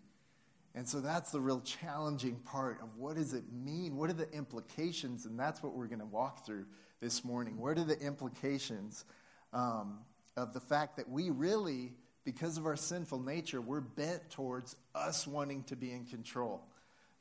And 0.73 0.87
so 0.87 1.01
that's 1.01 1.31
the 1.31 1.41
real 1.41 1.59
challenging 1.59 2.37
part 2.45 2.79
of 2.81 2.95
what 2.95 3.17
does 3.17 3.33
it 3.33 3.43
mean? 3.51 3.97
What 3.97 4.09
are 4.09 4.13
the 4.13 4.31
implications? 4.31 5.25
And 5.25 5.37
that's 5.37 5.61
what 5.61 5.73
we're 5.73 5.87
going 5.87 5.99
to 5.99 6.05
walk 6.05 6.45
through 6.45 6.65
this 7.01 7.25
morning. 7.25 7.57
What 7.57 7.77
are 7.77 7.83
the 7.83 7.99
implications 7.99 9.03
um, 9.51 9.99
of 10.37 10.53
the 10.53 10.61
fact 10.61 10.95
that 10.95 11.09
we 11.09 11.29
really 11.29 11.93
because 12.23 12.57
of 12.57 12.65
our 12.65 12.75
sinful 12.75 13.19
nature, 13.19 13.61
we're 13.61 13.81
bent 13.81 14.29
towards 14.29 14.75
us 14.93 15.25
wanting 15.25 15.63
to 15.63 15.75
be 15.75 15.91
in 15.91 16.05
control. 16.05 16.61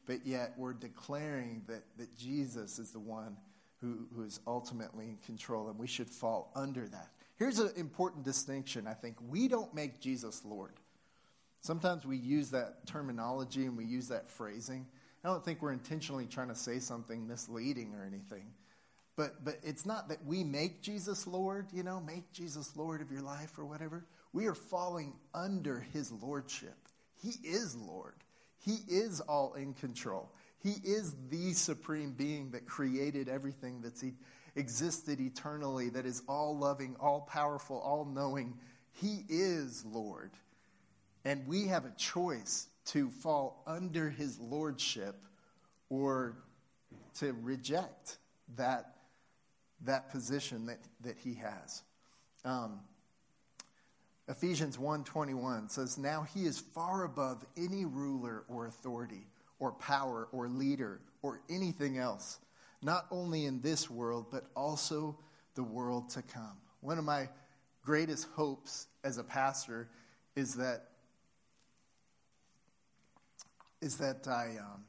But 0.06 0.26
yet 0.26 0.54
we're 0.56 0.74
declaring 0.74 1.62
that, 1.68 1.84
that 1.98 2.16
Jesus 2.16 2.78
is 2.78 2.90
the 2.90 3.00
one 3.00 3.36
who, 3.80 4.06
who 4.14 4.22
is 4.22 4.40
ultimately 4.46 5.06
in 5.06 5.16
control, 5.24 5.68
and 5.68 5.78
we 5.78 5.86
should 5.86 6.08
fall 6.08 6.52
under 6.54 6.86
that. 6.88 7.08
Here's 7.38 7.58
an 7.58 7.70
important 7.76 8.24
distinction, 8.24 8.86
I 8.86 8.92
think. 8.92 9.16
We 9.28 9.48
don't 9.48 9.74
make 9.74 10.00
Jesus 10.00 10.44
Lord. 10.44 10.74
Sometimes 11.62 12.04
we 12.04 12.16
use 12.16 12.50
that 12.50 12.86
terminology 12.86 13.64
and 13.66 13.76
we 13.76 13.84
use 13.84 14.08
that 14.08 14.28
phrasing. 14.28 14.86
I 15.24 15.28
don't 15.28 15.44
think 15.44 15.62
we're 15.62 15.72
intentionally 15.72 16.26
trying 16.26 16.48
to 16.48 16.54
say 16.54 16.78
something 16.78 17.26
misleading 17.26 17.94
or 17.94 18.04
anything. 18.04 18.52
But, 19.16 19.44
but 19.44 19.56
it's 19.62 19.84
not 19.84 20.08
that 20.08 20.24
we 20.24 20.44
make 20.44 20.80
Jesus 20.82 21.26
Lord, 21.26 21.66
you 21.72 21.82
know, 21.82 22.00
make 22.00 22.32
Jesus 22.32 22.74
Lord 22.76 23.02
of 23.02 23.10
your 23.10 23.20
life 23.20 23.58
or 23.58 23.64
whatever. 23.64 24.06
We 24.32 24.46
are 24.46 24.54
falling 24.54 25.14
under 25.34 25.80
his 25.92 26.12
lordship. 26.12 26.76
He 27.22 27.32
is 27.42 27.76
Lord. 27.76 28.14
He 28.64 28.78
is 28.88 29.20
all 29.20 29.54
in 29.54 29.74
control. 29.74 30.30
He 30.62 30.74
is 30.84 31.14
the 31.30 31.52
supreme 31.52 32.12
being 32.12 32.50
that 32.50 32.66
created 32.66 33.28
everything 33.28 33.80
that's 33.80 34.04
existed 34.54 35.20
eternally, 35.20 35.88
that 35.90 36.06
is 36.06 36.22
all 36.28 36.56
loving, 36.56 36.96
all 37.00 37.22
powerful, 37.22 37.78
all 37.78 38.04
knowing. 38.04 38.58
He 38.92 39.24
is 39.28 39.84
Lord. 39.84 40.30
And 41.24 41.46
we 41.46 41.66
have 41.66 41.84
a 41.84 41.92
choice 41.96 42.68
to 42.86 43.10
fall 43.10 43.62
under 43.66 44.10
his 44.10 44.38
lordship 44.38 45.16
or 45.88 46.36
to 47.18 47.32
reject 47.42 48.18
that, 48.56 48.96
that 49.84 50.10
position 50.10 50.66
that, 50.66 50.78
that 51.02 51.16
he 51.18 51.34
has. 51.34 51.82
Um, 52.44 52.80
Ephesians 54.30 54.78
1:21 54.78 55.68
says 55.68 55.98
now 55.98 56.22
he 56.22 56.46
is 56.46 56.60
far 56.60 57.02
above 57.02 57.44
any 57.56 57.84
ruler 57.84 58.44
or 58.48 58.66
authority 58.66 59.26
or 59.58 59.72
power 59.72 60.28
or 60.30 60.48
leader 60.48 61.00
or 61.20 61.40
anything 61.50 61.98
else 61.98 62.38
not 62.80 63.06
only 63.10 63.44
in 63.44 63.60
this 63.60 63.90
world 63.90 64.26
but 64.30 64.44
also 64.54 65.18
the 65.56 65.64
world 65.64 66.08
to 66.10 66.22
come. 66.22 66.56
One 66.80 66.96
of 66.96 67.04
my 67.04 67.28
greatest 67.82 68.28
hopes 68.36 68.86
as 69.02 69.18
a 69.18 69.24
pastor 69.24 69.88
is 70.36 70.54
that 70.54 70.90
is 73.82 73.96
that 73.96 74.28
I 74.28 74.58
um, 74.60 74.84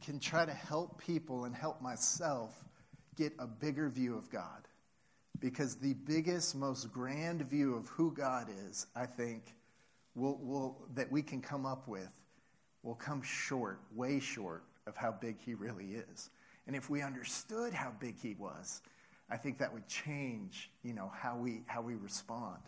can 0.00 0.18
try 0.18 0.46
to 0.46 0.54
help 0.54 0.98
people 0.98 1.44
and 1.44 1.54
help 1.54 1.82
myself 1.82 2.64
get 3.16 3.34
a 3.38 3.46
bigger 3.46 3.90
view 3.90 4.16
of 4.16 4.30
God 4.30 4.67
because 5.40 5.76
the 5.76 5.94
biggest, 5.94 6.54
most 6.54 6.92
grand 6.92 7.42
view 7.42 7.74
of 7.74 7.88
who 7.88 8.12
God 8.12 8.48
is, 8.68 8.86
I 8.94 9.06
think, 9.06 9.54
will, 10.14 10.38
will, 10.42 10.86
that 10.94 11.10
we 11.10 11.22
can 11.22 11.40
come 11.40 11.64
up 11.64 11.86
with 11.86 12.10
will 12.82 12.94
come 12.94 13.22
short, 13.22 13.80
way 13.94 14.20
short 14.20 14.64
of 14.86 14.96
how 14.96 15.12
big 15.12 15.36
He 15.40 15.54
really 15.54 15.94
is. 16.10 16.30
And 16.66 16.74
if 16.76 16.90
we 16.90 17.02
understood 17.02 17.72
how 17.72 17.92
big 18.00 18.18
He 18.20 18.34
was, 18.38 18.82
I 19.30 19.36
think 19.36 19.58
that 19.58 19.72
would 19.72 19.86
change, 19.86 20.70
you 20.82 20.94
know, 20.94 21.12
how 21.14 21.36
we 21.36 21.62
how 21.66 21.82
we 21.82 21.94
respond. 21.94 22.60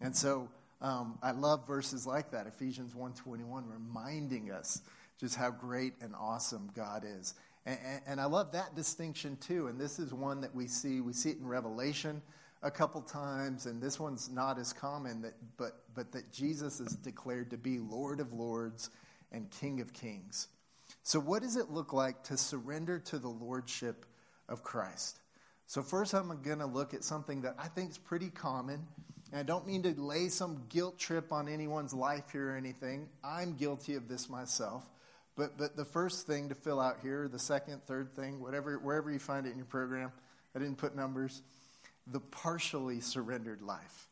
And 0.00 0.14
so 0.14 0.48
um, 0.80 1.18
I 1.22 1.30
love 1.30 1.66
verses 1.66 2.06
like 2.06 2.32
that, 2.32 2.46
Ephesians 2.46 2.94
1.21, 2.94 3.62
reminding 3.66 4.50
us 4.50 4.82
just 5.18 5.36
how 5.36 5.50
great 5.50 5.94
and 6.00 6.14
awesome 6.14 6.70
God 6.74 7.04
is. 7.06 7.34
And, 7.66 7.78
and, 8.06 8.20
I 8.20 8.26
love 8.26 8.52
that 8.52 8.74
distinction 8.74 9.38
too. 9.38 9.68
And 9.68 9.80
this 9.80 9.98
is 9.98 10.12
one 10.12 10.42
that 10.42 10.54
we 10.54 10.66
see. 10.66 11.00
We 11.00 11.14
see 11.14 11.30
it 11.30 11.38
in 11.38 11.46
Revelation 11.46 12.20
a 12.62 12.70
couple 12.70 13.00
times, 13.00 13.66
and 13.66 13.82
this 13.82 13.98
one's 13.98 14.30
not 14.30 14.58
as 14.58 14.72
common. 14.72 15.22
That, 15.22 15.34
but 15.56 15.82
but 15.94 16.12
that 16.12 16.30
Jesus 16.30 16.80
is 16.80 16.94
declared 16.96 17.50
to 17.50 17.56
be 17.56 17.78
Lord 17.78 18.20
of 18.20 18.32
Lords 18.34 18.90
and 19.32 19.50
King 19.50 19.80
of 19.80 19.92
Kings. 19.92 20.48
So, 21.02 21.20
what 21.20 21.42
does 21.42 21.56
it 21.56 21.70
look 21.70 21.92
like 21.92 22.22
to 22.24 22.36
surrender 22.36 22.98
to 22.98 23.18
the 23.18 23.28
lordship 23.28 24.06
of 24.48 24.62
Christ? 24.62 25.20
So, 25.66 25.82
first, 25.82 26.14
I'm 26.14 26.42
going 26.42 26.58
to 26.58 26.66
look 26.66 26.94
at 26.94 27.04
something 27.04 27.42
that 27.42 27.56
I 27.58 27.68
think 27.68 27.90
is 27.90 27.98
pretty 27.98 28.30
common. 28.30 28.86
And 29.32 29.40
I 29.40 29.42
don't 29.42 29.66
mean 29.66 29.82
to 29.82 30.00
lay 30.00 30.28
some 30.28 30.62
guilt 30.68 30.98
trip 30.98 31.32
on 31.32 31.48
anyone's 31.48 31.92
life 31.92 32.30
here 32.32 32.52
or 32.52 32.56
anything. 32.56 33.08
I'm 33.24 33.54
guilty 33.54 33.94
of 33.94 34.08
this 34.08 34.28
myself. 34.28 34.84
But, 35.36 35.58
but 35.58 35.76
the 35.76 35.84
first 35.84 36.26
thing 36.26 36.48
to 36.48 36.54
fill 36.54 36.80
out 36.80 36.98
here, 37.02 37.28
the 37.28 37.38
second, 37.38 37.82
third 37.86 38.14
thing, 38.14 38.40
whatever, 38.40 38.78
wherever 38.78 39.10
you 39.10 39.18
find 39.18 39.46
it 39.46 39.50
in 39.50 39.56
your 39.56 39.66
program, 39.66 40.12
I 40.54 40.60
didn't 40.60 40.78
put 40.78 40.94
numbers, 40.94 41.42
the 42.06 42.20
partially 42.20 43.00
surrendered 43.00 43.60
life. 43.60 44.08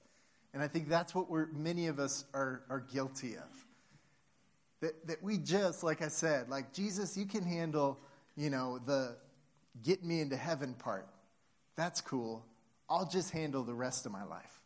And 0.52 0.62
I 0.62 0.68
think 0.68 0.88
that's 0.88 1.14
what 1.14 1.30
we're, 1.30 1.46
many 1.52 1.86
of 1.86 1.98
us 1.98 2.24
are, 2.34 2.62
are 2.68 2.80
guilty 2.80 3.36
of. 3.36 3.66
That, 4.80 5.06
that 5.06 5.22
we 5.22 5.38
just, 5.38 5.84
like 5.84 6.02
I 6.02 6.08
said, 6.08 6.48
like 6.48 6.72
Jesus, 6.72 7.16
you 7.16 7.24
can 7.24 7.44
handle, 7.44 8.00
you 8.36 8.50
know, 8.50 8.80
the 8.84 9.16
get 9.84 10.04
me 10.04 10.20
into 10.20 10.36
heaven 10.36 10.74
part. 10.74 11.06
That's 11.76 12.00
cool. 12.00 12.44
I'll 12.90 13.08
just 13.08 13.30
handle 13.30 13.62
the 13.62 13.74
rest 13.74 14.06
of 14.06 14.12
my 14.12 14.24
life. 14.24 14.60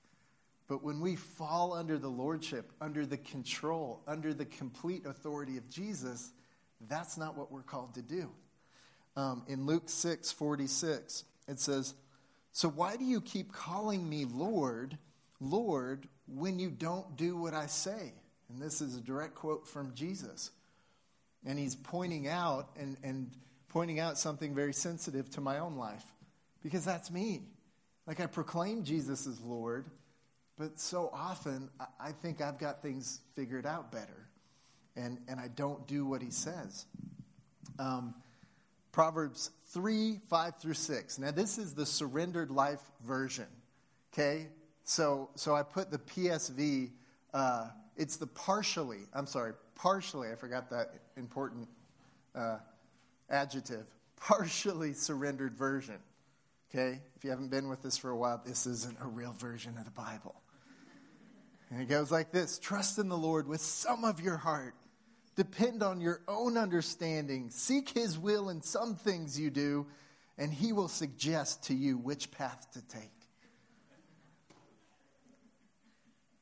But 0.68 0.82
when 0.82 1.00
we 1.00 1.14
fall 1.14 1.75
under 1.75 1.98
the 1.98 2.08
lordship, 2.08 2.72
under 2.80 3.06
the 3.06 3.18
control, 3.18 4.02
under 4.08 4.34
the 4.34 4.46
complete 4.46 5.06
authority 5.06 5.58
of 5.58 5.70
Jesus, 5.70 6.32
that's 6.80 7.16
not 7.16 7.37
what 7.37 7.50
we're 7.50 7.62
called 7.62 7.95
to 7.95 8.02
do. 8.02 8.30
Um, 9.16 9.45
in 9.49 9.66
Luke 9.66 9.88
6 9.88 10.30
46, 10.33 11.25
it 11.49 11.59
says, 11.61 11.95
So 12.52 12.68
why 12.68 12.97
do 12.97 13.04
you 13.04 13.21
keep 13.21 13.52
calling 13.52 14.09
me 14.09 14.26
Lord, 14.26 14.99
Lord, 15.40 16.06
when 16.26 16.59
you 16.59 16.71
don't 16.71 17.16
do 17.16 17.37
what 17.37 17.54
I 17.54 17.66
say? 17.66 18.12
And 18.49 18.61
this 18.61 18.80
is 18.80 18.97
a 18.97 19.00
direct 19.00 19.35
quote 19.35 19.66
from 19.66 19.95
Jesus. 19.95 20.50
And 21.45 21.59
he's 21.59 21.76
pointing 21.76 22.28
out 22.28 22.71
and, 22.78 22.97
and 23.02 23.30
pointing 23.68 24.00
out 24.00 24.18
something 24.18 24.54
very 24.54 24.73
sensitive 24.73 25.30
to 25.30 25.40
my 25.40 25.59
own 25.59 25.76
life 25.76 26.04
because 26.62 26.85
that's 26.85 27.11
me. 27.11 27.42
Like 28.06 28.21
I 28.21 28.26
proclaim 28.26 28.85
Jesus 28.85 29.26
as 29.26 29.40
Lord, 29.40 29.87
but 30.56 30.78
so 30.78 31.11
often 31.12 31.71
I 32.00 32.12
think 32.12 32.40
I've 32.40 32.59
got 32.59 32.83
things 32.83 33.21
figured 33.35 33.66
out 33.66 33.90
better 33.90 34.25
and, 34.97 35.19
and 35.29 35.38
I 35.38 35.49
don't 35.49 35.87
do 35.87 36.07
what 36.07 36.23
he 36.23 36.31
says. 36.31 36.87
Um, 37.79 38.15
Proverbs 38.93 39.50
3 39.73 40.19
5 40.29 40.57
through 40.57 40.75
6. 40.75 41.19
Now, 41.19 41.31
this 41.31 41.59
is 41.59 41.75
the 41.75 41.85
surrendered 41.85 42.50
life 42.50 42.81
version. 43.05 43.47
Okay? 44.12 44.49
So, 44.85 45.31
so 45.35 45.55
I 45.55 45.62
put 45.62 45.91
the 45.91 45.99
PSV, 45.99 46.91
uh, 47.35 47.69
it's 47.97 48.17
the 48.17 48.26
partially, 48.26 49.00
I'm 49.12 49.26
sorry, 49.26 49.53
partially, 49.75 50.31
I 50.31 50.35
forgot 50.35 50.71
that 50.71 50.95
important 51.17 51.69
uh, 52.35 52.59
adjective, 53.29 53.85
partially 54.17 54.95
surrendered 54.95 55.55
version. 55.55 55.99
Okay? 56.71 57.00
If 57.17 57.25
you 57.25 57.31
haven't 57.31 57.50
been 57.50 57.69
with 57.69 57.85
us 57.85 57.99
for 57.99 58.11
a 58.11 58.17
while, 58.17 58.41
this 58.47 58.67
isn't 58.67 58.97
a 59.03 59.07
real 59.07 59.33
version 59.33 59.76
of 59.76 59.85
the 59.85 59.91
Bible. 59.91 60.41
And 61.71 61.83
it 61.83 61.88
goes 61.88 62.11
like 62.11 62.33
this 62.33 62.59
Trust 62.59 62.99
in 62.99 63.09
the 63.09 63.19
Lord 63.19 63.47
with 63.47 63.61
some 63.61 64.05
of 64.05 64.21
your 64.21 64.37
heart 64.37 64.75
Depend 65.36 65.82
on 65.82 66.00
your 66.00 66.22
own 66.26 66.56
understanding. 66.56 67.50
Seek 67.50 67.90
His 67.90 68.18
will 68.18 68.49
in 68.49 68.62
some 68.62 68.96
things 68.96 69.38
you 69.38 69.50
do, 69.50 69.86
and 70.38 70.52
He 70.52 70.72
will 70.72 70.88
suggest 70.88 71.64
to 71.64 71.75
you 71.75 71.99
which 71.99 72.30
path 72.30 72.66
to 72.72 72.82
take. 72.88 73.10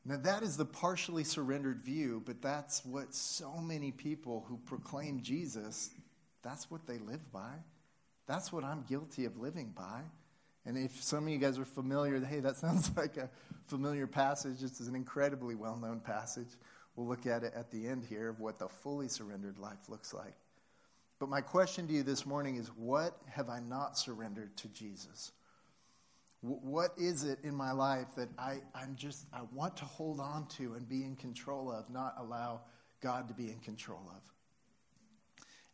Now, 0.06 0.18
that 0.18 0.42
is 0.42 0.56
the 0.56 0.66
partially 0.66 1.24
surrendered 1.24 1.80
view, 1.80 2.22
but 2.24 2.42
that's 2.42 2.84
what 2.84 3.14
so 3.14 3.56
many 3.56 3.90
people 3.90 4.44
who 4.48 4.58
proclaim 4.58 5.22
Jesus, 5.22 5.90
that's 6.42 6.70
what 6.70 6.86
they 6.86 6.98
live 6.98 7.32
by. 7.32 7.52
That's 8.26 8.52
what 8.52 8.64
I'm 8.64 8.82
guilty 8.82 9.24
of 9.24 9.38
living 9.38 9.72
by. 9.74 10.02
And 10.66 10.78
if 10.78 11.02
some 11.02 11.24
of 11.24 11.30
you 11.30 11.38
guys 11.38 11.58
are 11.58 11.64
familiar, 11.64 12.20
hey, 12.20 12.40
that 12.40 12.56
sounds 12.58 12.90
like 12.96 13.16
a 13.16 13.30
familiar 13.64 14.06
passage. 14.06 14.60
This 14.60 14.80
is 14.80 14.88
an 14.88 14.94
incredibly 14.94 15.54
well 15.54 15.76
known 15.76 16.00
passage. 16.00 16.48
We'll 16.96 17.08
look 17.08 17.26
at 17.26 17.42
it 17.42 17.52
at 17.56 17.70
the 17.70 17.88
end 17.88 18.04
here 18.04 18.28
of 18.28 18.40
what 18.40 18.58
the 18.58 18.68
fully 18.68 19.08
surrendered 19.08 19.58
life 19.58 19.88
looks 19.88 20.14
like. 20.14 20.34
But 21.18 21.28
my 21.28 21.40
question 21.40 21.86
to 21.88 21.92
you 21.92 22.02
this 22.02 22.26
morning 22.26 22.56
is 22.56 22.68
what 22.76 23.16
have 23.28 23.48
I 23.48 23.60
not 23.60 23.98
surrendered 23.98 24.56
to 24.58 24.68
Jesus? 24.68 25.32
What 26.40 26.92
is 26.98 27.24
it 27.24 27.38
in 27.42 27.54
my 27.54 27.72
life 27.72 28.08
that 28.16 28.28
I, 28.38 28.58
I'm 28.74 28.96
just, 28.96 29.26
I 29.32 29.40
want 29.52 29.76
to 29.78 29.86
hold 29.86 30.20
on 30.20 30.46
to 30.58 30.74
and 30.74 30.86
be 30.86 31.02
in 31.02 31.16
control 31.16 31.72
of, 31.72 31.88
not 31.88 32.14
allow 32.18 32.60
God 33.00 33.28
to 33.28 33.34
be 33.34 33.50
in 33.50 33.58
control 33.60 34.02
of? 34.10 34.22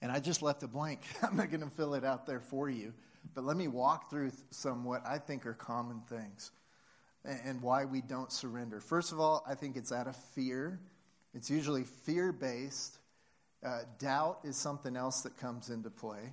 And 0.00 0.12
I 0.12 0.20
just 0.20 0.42
left 0.42 0.62
a 0.62 0.68
blank. 0.68 1.00
I'm 1.22 1.36
not 1.36 1.50
going 1.50 1.62
to 1.62 1.70
fill 1.70 1.94
it 1.94 2.04
out 2.04 2.26
there 2.26 2.40
for 2.40 2.70
you. 2.70 2.94
But 3.34 3.44
let 3.44 3.56
me 3.56 3.68
walk 3.68 4.10
through 4.10 4.30
some 4.50 4.84
what 4.84 5.04
I 5.06 5.18
think 5.18 5.44
are 5.44 5.54
common 5.54 6.00
things 6.08 6.52
and 7.24 7.60
why 7.60 7.84
we 7.84 8.00
don't 8.00 8.32
surrender. 8.32 8.80
First 8.80 9.12
of 9.12 9.20
all, 9.20 9.44
I 9.46 9.54
think 9.54 9.76
it's 9.76 9.92
out 9.92 10.06
of 10.06 10.16
fear 10.34 10.80
it's 11.34 11.50
usually 11.50 11.84
fear 11.84 12.32
based. 12.32 12.98
Uh, 13.64 13.80
doubt 13.98 14.38
is 14.42 14.56
something 14.56 14.96
else 14.96 15.20
that 15.22 15.36
comes 15.36 15.68
into 15.68 15.90
play. 15.90 16.32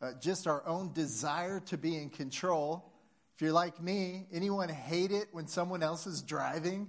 Uh, 0.00 0.12
just 0.20 0.46
our 0.46 0.66
own 0.66 0.92
desire 0.92 1.60
to 1.60 1.76
be 1.76 1.96
in 1.96 2.08
control. 2.08 2.92
If 3.34 3.42
you're 3.42 3.52
like 3.52 3.82
me, 3.82 4.26
anyone 4.32 4.68
hate 4.68 5.12
it 5.12 5.28
when 5.32 5.46
someone 5.46 5.82
else 5.82 6.06
is 6.06 6.22
driving? 6.22 6.88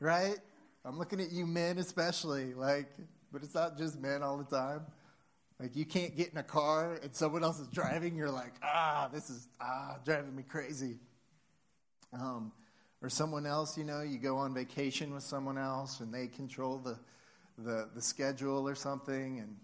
Right? 0.00 0.38
I'm 0.84 0.98
looking 0.98 1.20
at 1.20 1.30
you 1.30 1.46
men 1.46 1.78
especially, 1.78 2.54
like, 2.54 2.90
but 3.32 3.42
it's 3.42 3.54
not 3.54 3.76
just 3.76 4.00
men 4.00 4.22
all 4.22 4.36
the 4.36 4.44
time. 4.44 4.82
Like 5.60 5.76
you 5.76 5.84
can't 5.84 6.16
get 6.16 6.32
in 6.32 6.38
a 6.38 6.42
car 6.42 6.98
and 7.02 7.14
someone 7.14 7.44
else 7.44 7.60
is 7.60 7.68
driving, 7.68 8.16
you're 8.16 8.30
like, 8.30 8.54
ah, 8.62 9.08
this 9.12 9.30
is 9.30 9.48
ah 9.60 9.98
driving 10.04 10.34
me 10.34 10.42
crazy. 10.42 10.98
Um, 12.12 12.52
or 13.04 13.10
someone 13.10 13.44
else, 13.44 13.76
you 13.76 13.84
know, 13.84 14.00
you 14.00 14.16
go 14.16 14.38
on 14.38 14.54
vacation 14.54 15.12
with 15.12 15.22
someone 15.22 15.58
else 15.58 16.00
and 16.00 16.12
they 16.12 16.26
control 16.26 16.78
the, 16.78 16.98
the, 17.58 17.86
the 17.94 18.00
schedule 18.00 18.66
or 18.66 18.74
something 18.74 19.40
and, 19.40 19.56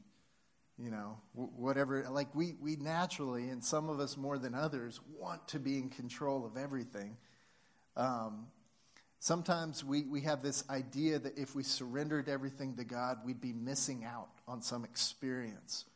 you 0.79 0.90
know, 0.90 1.16
whatever. 1.33 2.05
Like 2.11 2.35
we, 2.35 2.57
we 2.61 2.76
naturally, 2.76 3.48
and 3.48 3.64
some 3.64 3.88
of 3.88 3.98
us 3.98 4.18
more 4.18 4.37
than 4.37 4.55
others, 4.55 5.00
want 5.18 5.48
to 5.48 5.59
be 5.59 5.79
in 5.79 5.88
control 5.88 6.44
of 6.44 6.59
everything. 6.59 7.16
Um, 7.96 8.48
sometimes 9.20 9.83
we, 9.83 10.03
we 10.03 10.20
have 10.20 10.42
this 10.42 10.62
idea 10.68 11.18
that 11.18 11.38
if 11.38 11.55
we 11.55 11.62
surrendered 11.62 12.29
everything 12.29 12.76
to 12.76 12.85
God, 12.85 13.20
we'd 13.24 13.40
be 13.40 13.55
missing 13.55 14.05
out 14.05 14.33
on 14.46 14.61
some 14.61 14.85
experience. 14.85 15.87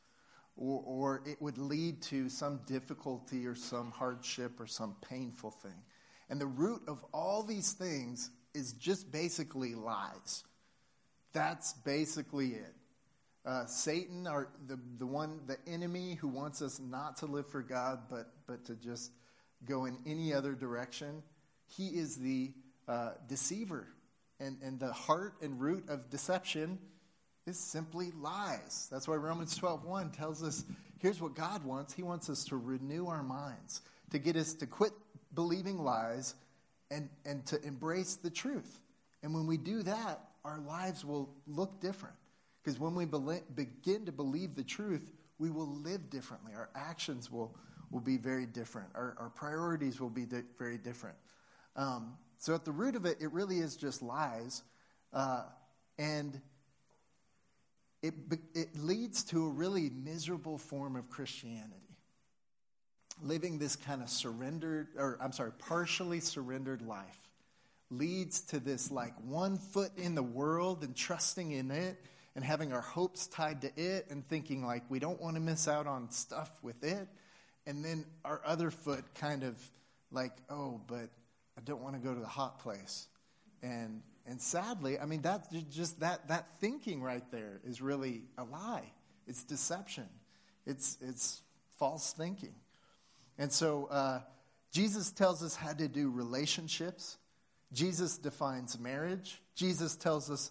Or, 0.57 0.83
or 0.87 1.23
it 1.27 1.43
would 1.43 1.59
lead 1.59 2.01
to 2.05 2.31
some 2.31 2.61
difficulty 2.65 3.47
or 3.47 3.55
some 3.55 3.91
hardship 3.91 4.59
or 4.59 4.67
some 4.67 4.97
painful 5.07 5.51
thing. 5.51 5.83
And 6.29 6.41
the 6.41 6.47
root 6.47 6.83
of 6.89 7.05
all 7.13 7.43
these 7.43 7.73
things 7.73 8.31
is 8.55 8.73
just 8.73 9.11
basically 9.11 9.75
lies. 9.75 10.45
That's 11.33 11.73
basically 11.85 12.53
it. 12.53 12.75
Uh, 13.45 13.67
Satan, 13.67 14.27
or 14.27 14.49
the, 14.67 14.79
the 14.97 15.07
one, 15.07 15.41
the 15.47 15.59
enemy 15.67 16.15
who 16.15 16.29
wants 16.29 16.63
us 16.63 16.81
not 16.81 17.19
to 17.19 17.27
live 17.27 17.47
for 17.47 17.61
God, 17.61 18.05
but, 18.09 18.33
but 18.47 18.65
to 18.67 18.75
just 18.75 19.13
go 19.67 19.85
in 19.85 19.99
any 20.07 20.33
other 20.33 20.55
direction, 20.55 21.23
he 21.67 21.89
is 21.89 22.17
the 22.17 22.53
uh, 22.89 23.11
deceiver. 23.29 23.89
And, 24.41 24.59
and 24.63 24.81
the 24.81 24.93
heart 24.93 25.35
and 25.43 25.61
root 25.61 25.89
of 25.89 26.11
deception 26.11 26.79
is 27.47 27.59
simply 27.59 28.11
lies. 28.19 28.89
That's 28.91 29.07
why 29.07 29.17
Romans 29.17 29.59
12:1 29.59 30.17
tells 30.17 30.43
us 30.43 30.65
here's 30.99 31.21
what 31.21 31.35
God 31.35 31.65
wants. 31.65 31.93
He 31.93 32.03
wants 32.03 32.31
us 32.31 32.45
to 32.47 32.57
renew 32.57 33.07
our 33.07 33.23
minds, 33.23 33.83
to 34.11 34.19
get 34.19 34.37
us 34.37 34.55
to 34.55 34.67
quit 34.67 34.93
believing 35.35 35.79
lies 35.79 36.35
and, 36.91 37.09
and 37.25 37.45
to 37.47 37.63
embrace 37.65 38.17
the 38.17 38.31
truth. 38.31 38.81
And 39.23 39.35
when 39.35 39.47
we 39.47 39.57
do 39.57 39.83
that, 39.83 40.21
our 40.45 40.59
lives 40.61 41.05
will 41.05 41.31
look 41.47 41.81
different. 41.81 42.17
Because 42.63 42.79
when 42.79 42.95
we 42.95 43.05
be- 43.05 43.43
begin 43.55 44.07
to 44.07 44.13
believe 44.13 44.55
the 44.55 44.65
truth, 44.65 45.11
we 45.39 45.51
will 45.51 45.69
live 45.69 46.11
differently. 46.11 46.53
Our 46.55 46.71
actions 46.75 47.31
will, 47.31 47.55
will 47.91 48.01
be 48.01 48.17
very 48.17 48.47
different. 48.47 48.89
Our, 48.95 49.15
our 49.19 49.31
priorities 49.31 50.01
will 50.01 50.11
be 50.11 50.25
di- 50.25 50.43
very 50.59 50.79
different. 50.79 51.17
Um, 51.77 52.17
so, 52.39 52.55
at 52.55 52.65
the 52.65 52.73
root 52.73 52.95
of 52.95 53.07
it, 53.07 53.19
it 53.21 53.33
really 53.33 53.59
is 53.59 53.77
just 53.77 54.03
lies. 54.03 54.63
Uh, 55.13 55.45
and 55.99 56.41
it, 58.03 58.15
it 58.55 58.77
leads 58.77 59.25
to 59.25 59.47
a 59.47 59.49
really 59.49 59.91
miserable 59.91 60.59
form 60.59 60.97
of 60.97 61.09
Christianity. 61.09 61.84
Living 63.23 63.59
this 63.59 63.77
kind 63.77 64.03
of 64.03 64.09
surrendered, 64.09 64.89
or 64.97 65.19
I'm 65.21 65.33
sorry, 65.33 65.53
partially 65.59 66.21
surrendered 66.21 66.83
life 66.83 67.19
leads 67.91 68.41
to 68.41 68.59
this 68.59 68.91
like 68.91 69.15
one 69.25 69.59
foot 69.59 69.91
in 69.97 70.15
the 70.15 70.23
world 70.23 70.83
and 70.83 70.97
trusting 70.97 71.53
in 71.53 71.71
it 71.71 72.03
and 72.35 72.45
having 72.45 72.73
our 72.73 72.81
hopes 72.81 73.27
tied 73.27 73.61
to 73.63 73.71
it 73.77 74.07
and 74.11 74.25
thinking 74.25 74.65
like 74.65 74.83
we 74.89 74.99
don't 74.99 75.21
want 75.21 75.37
to 75.37 75.41
miss 75.41 75.69
out 75.69 75.87
on 75.87 76.11
stuff 76.11 76.51
with 76.63 76.83
it. 76.83 77.09
And 77.67 77.85
then 77.85 78.05
our 78.25 78.43
other 78.45 78.71
foot 78.71 79.05
kind 79.15 79.43
of 79.43 79.57
like, 80.11 80.33
oh, 80.51 80.81
but 80.87 81.09
I 81.57 81.61
don't 81.65 81.83
want 81.83 81.95
to 81.95 82.01
go 82.01 82.13
to 82.13 82.21
the 82.21 82.27
hot 82.27 82.59
place. 82.59 83.07
And 83.63 84.03
and 84.27 84.41
sadly, 84.41 84.99
I 84.99 85.05
mean 85.05 85.23
that 85.23 85.47
just 85.71 86.01
that 86.01 86.29
that 86.29 86.47
thinking 86.61 87.03
right 87.03 87.25
there 87.31 87.61
is 87.65 87.81
really 87.81 88.23
a 88.39 88.45
lie. 88.45 88.93
It's 89.27 89.45
deception. 89.45 90.09
It's 90.67 90.99
it's 91.01 91.43
false 91.79 92.13
thinking. 92.13 92.55
And 93.39 93.53
so 93.53 93.87
uh, 93.87 94.21
Jesus 94.73 95.11
tells 95.11 95.43
us 95.43 95.57
how 95.57 95.73
to 95.73 95.89
do 95.89 96.11
relationships. 96.11 97.19
Jesus 97.73 98.19
defines 98.19 98.79
marriage. 98.79 99.41
Jesus 99.55 99.97
tells 99.97 100.31
us 100.31 100.51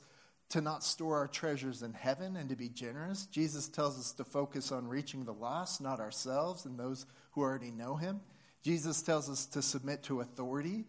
to 0.49 0.61
not 0.61 0.83
store 0.83 1.17
our 1.17 1.27
treasures 1.27 1.81
in 1.81 1.93
heaven 1.93 2.35
and 2.35 2.49
to 2.49 2.55
be 2.55 2.69
generous. 2.69 3.25
Jesus 3.27 3.67
tells 3.67 3.97
us 3.97 4.11
to 4.13 4.23
focus 4.23 4.71
on 4.71 4.87
reaching 4.87 5.25
the 5.25 5.33
lost, 5.33 5.81
not 5.81 5.99
ourselves 5.99 6.65
and 6.65 6.77
those 6.77 7.05
who 7.31 7.41
already 7.41 7.71
know 7.71 7.95
him. 7.95 8.21
Jesus 8.61 9.01
tells 9.01 9.29
us 9.29 9.45
to 9.47 9.61
submit 9.61 10.03
to 10.03 10.21
authority, 10.21 10.85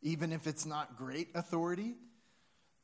even 0.00 0.32
if 0.32 0.46
it's 0.46 0.66
not 0.66 0.96
great 0.96 1.28
authority. 1.34 1.94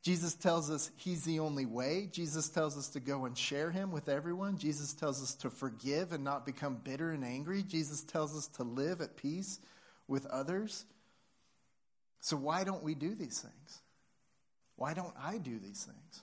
Jesus 0.02 0.34
tells 0.34 0.70
us 0.70 0.90
he's 0.96 1.24
the 1.24 1.40
only 1.40 1.66
way. 1.66 2.08
Jesus 2.12 2.48
tells 2.48 2.78
us 2.78 2.88
to 2.88 3.00
go 3.00 3.24
and 3.24 3.36
share 3.36 3.70
him 3.70 3.90
with 3.90 4.08
everyone. 4.08 4.56
Jesus 4.56 4.94
tells 4.94 5.22
us 5.22 5.34
to 5.36 5.50
forgive 5.50 6.12
and 6.12 6.22
not 6.22 6.46
become 6.46 6.80
bitter 6.82 7.10
and 7.10 7.24
angry. 7.24 7.62
Jesus 7.62 8.04
tells 8.04 8.36
us 8.36 8.46
to 8.48 8.62
live 8.62 9.00
at 9.00 9.16
peace 9.16 9.58
with 10.06 10.24
others. 10.26 10.84
So, 12.20 12.36
why 12.36 12.64
don't 12.64 12.82
we 12.82 12.94
do 12.94 13.14
these 13.14 13.40
things? 13.40 13.80
Why 14.76 14.94
don't 14.94 15.14
I 15.20 15.38
do 15.38 15.58
these 15.58 15.84
things? 15.84 16.22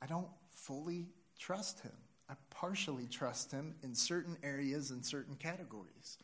I 0.00 0.06
don't 0.06 0.28
fully 0.52 1.08
trust 1.38 1.80
him. 1.80 1.92
I 2.28 2.34
partially 2.50 3.06
trust 3.06 3.50
him 3.50 3.74
in 3.82 3.94
certain 3.94 4.36
areas 4.44 4.92
and 4.92 5.04
certain 5.04 5.34
categories, 5.34 6.16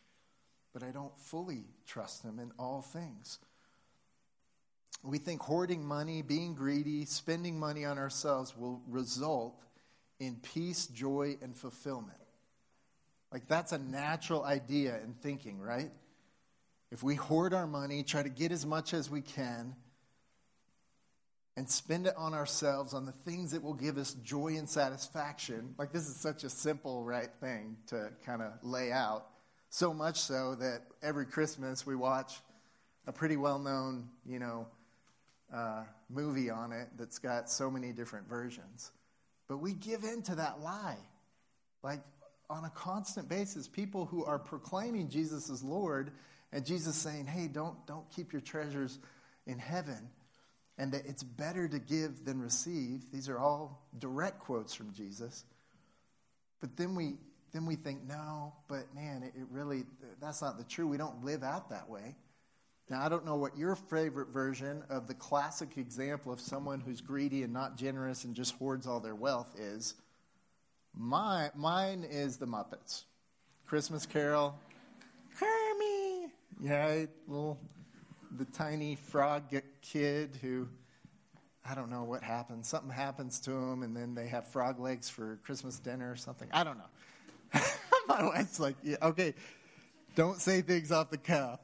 but 0.73 0.85
I 0.85 0.91
don't 0.93 1.17
fully 1.19 1.65
trust 1.85 2.23
him 2.23 2.39
in 2.39 2.53
all 2.59 2.81
things. 2.81 3.41
We 5.07 5.19
think 5.19 5.41
hoarding 5.41 5.87
money, 5.87 6.23
being 6.23 6.55
greedy, 6.55 7.05
spending 7.05 7.61
money 7.61 7.85
on 7.85 7.97
ourselves 7.97 8.57
will 8.57 8.83
result 8.89 9.55
in 10.19 10.37
peace, 10.37 10.87
joy, 10.89 11.37
and 11.41 11.57
fulfillment. 11.57 12.19
Like 13.33 13.47
that's 13.47 13.71
a 13.71 13.79
natural 13.79 14.43
idea 14.43 14.99
in 15.05 15.15
thinking, 15.15 15.61
right? 15.61 15.91
If 16.91 17.03
we 17.03 17.15
hoard 17.15 17.55
our 17.55 17.67
money, 17.67 18.03
try 18.03 18.23
to 18.23 18.29
get 18.29 18.51
as 18.51 18.67
much 18.67 18.95
as 18.95 19.09
we 19.09 19.21
can, 19.21 19.77
and 21.57 21.71
spend 21.71 22.07
it 22.07 22.15
on 22.17 22.35
ourselves, 22.35 22.93
on 22.93 23.07
the 23.07 23.13
things 23.13 23.53
that 23.53 23.63
will 23.63 23.75
give 23.75 23.99
us 23.99 24.13
joy 24.25 24.57
and 24.57 24.69
satisfaction. 24.69 25.75
Like, 25.79 25.93
this 25.93 26.07
is 26.07 26.17
such 26.17 26.45
a 26.45 26.51
simple, 26.51 27.03
right 27.03 27.31
thing 27.41 27.77
to 27.87 28.11
kind 28.27 28.43
of 28.43 28.53
lay 28.63 28.93
out. 28.93 29.27
So 29.71 29.95
much 29.95 30.21
so 30.21 30.55
that 30.57 30.83
every 31.03 31.27
Christmas 31.27 31.87
we 31.87 31.97
watch 31.97 32.41
a 33.07 33.13
pretty 33.13 33.37
well 33.37 33.59
known, 33.59 34.11
you 34.27 34.39
know, 34.39 34.67
uh, 35.55 35.85
movie 36.09 36.51
on 36.51 36.73
it 36.73 36.89
that's 36.99 37.19
got 37.19 37.51
so 37.51 37.71
many 37.71 37.93
different 37.93 38.29
versions. 38.29 38.91
But 39.49 39.59
we 39.59 39.73
give 39.73 40.05
in 40.05 40.23
to 40.23 40.35
that 40.37 40.61
lie. 40.61 40.99
Like, 41.83 42.01
on 42.49 42.65
a 42.65 42.71
constant 42.71 43.29
basis, 43.29 43.69
people 43.69 44.07
who 44.07 44.25
are 44.25 44.39
proclaiming 44.39 45.09
Jesus 45.09 45.51
as 45.51 45.63
Lord 45.63 46.13
and 46.53 46.65
Jesus 46.65 46.95
saying, 46.95 47.27
hey, 47.27 47.49
don't, 47.49 47.75
don't 47.87 48.09
keep 48.15 48.33
your 48.33 48.43
treasures 48.43 48.99
in 49.47 49.59
heaven 49.59 50.11
and 50.79 50.93
that 50.93 51.07
it's 51.07 51.23
better 51.23 51.67
to 51.67 51.79
give 51.79 52.25
than 52.25 52.41
receive. 52.41 53.11
These 53.13 53.29
are 53.29 53.39
all 53.39 53.87
direct 53.99 54.41
quotes 54.41 54.75
from 54.75 54.93
Jesus. 54.93 55.45
But 56.61 56.77
then 56.77 56.95
we 56.95 57.15
then 57.53 57.65
we 57.65 57.77
think, 57.77 58.07
no, 58.07 58.53
but 58.69 58.95
man, 58.95 59.23
it, 59.23 59.33
it 59.39 59.47
really 59.51 59.85
that's 60.21 60.43
not 60.43 60.59
the 60.59 60.65
truth. 60.65 60.91
We 60.91 60.97
don't 60.97 61.25
live 61.25 61.43
out 61.43 61.71
that 61.71 61.89
way. 61.89 62.17
Now, 62.89 63.05
I 63.05 63.09
don't 63.09 63.25
know 63.25 63.35
what 63.35 63.59
your 63.59 63.75
favorite 63.75 64.29
version 64.29 64.85
of 64.89 65.09
the 65.09 65.15
classic 65.15 65.77
example 65.77 66.33
of 66.33 66.41
someone 66.41 66.81
who's 66.81 67.01
greedy 67.01 67.43
and 67.43 67.53
not 67.53 67.77
generous 67.77 68.25
and 68.25 68.35
just 68.35 68.55
hoards 68.55 68.87
all 68.87 69.01
their 69.01 69.15
wealth 69.15 69.59
is. 69.59 69.95
My, 70.95 71.51
mine 71.57 72.07
is 72.09 72.37
the 72.37 72.47
Muppets. 72.47 73.05
Christmas 73.67 74.07
Carol. 74.07 74.57
Kermie. 75.37 76.31
Yeah, 76.63 77.07
little 77.27 77.59
the 78.39 78.45
tiny 78.47 78.97
frog 78.97 79.43
kid 79.83 80.39
who 80.41 80.69
I 81.69 81.75
don't 81.75 81.91
know 81.91 82.05
what 82.05 82.23
happens. 82.23 82.69
Something 82.69 82.91
happens 82.91 83.41
to 83.41 83.51
him, 83.51 83.83
and 83.83 83.97
then 83.97 84.15
they 84.15 84.29
have 84.29 84.47
frog 84.47 84.79
legs 84.79 85.09
for 85.09 85.41
Christmas 85.43 85.81
dinner 85.81 86.13
or 86.13 86.17
something. 86.17 86.49
I 86.53 86.63
don't 86.63 86.79
know. 86.79 87.61
My 88.09 88.25
wife's 88.25 88.61
like, 88.61 88.77
yeah, 88.85 88.97
okay, 89.03 89.35
don't 90.15 90.41
say 90.41 90.63
things 90.63 90.93
off 90.93 91.11
the 91.11 91.19
cuff. 91.19 91.59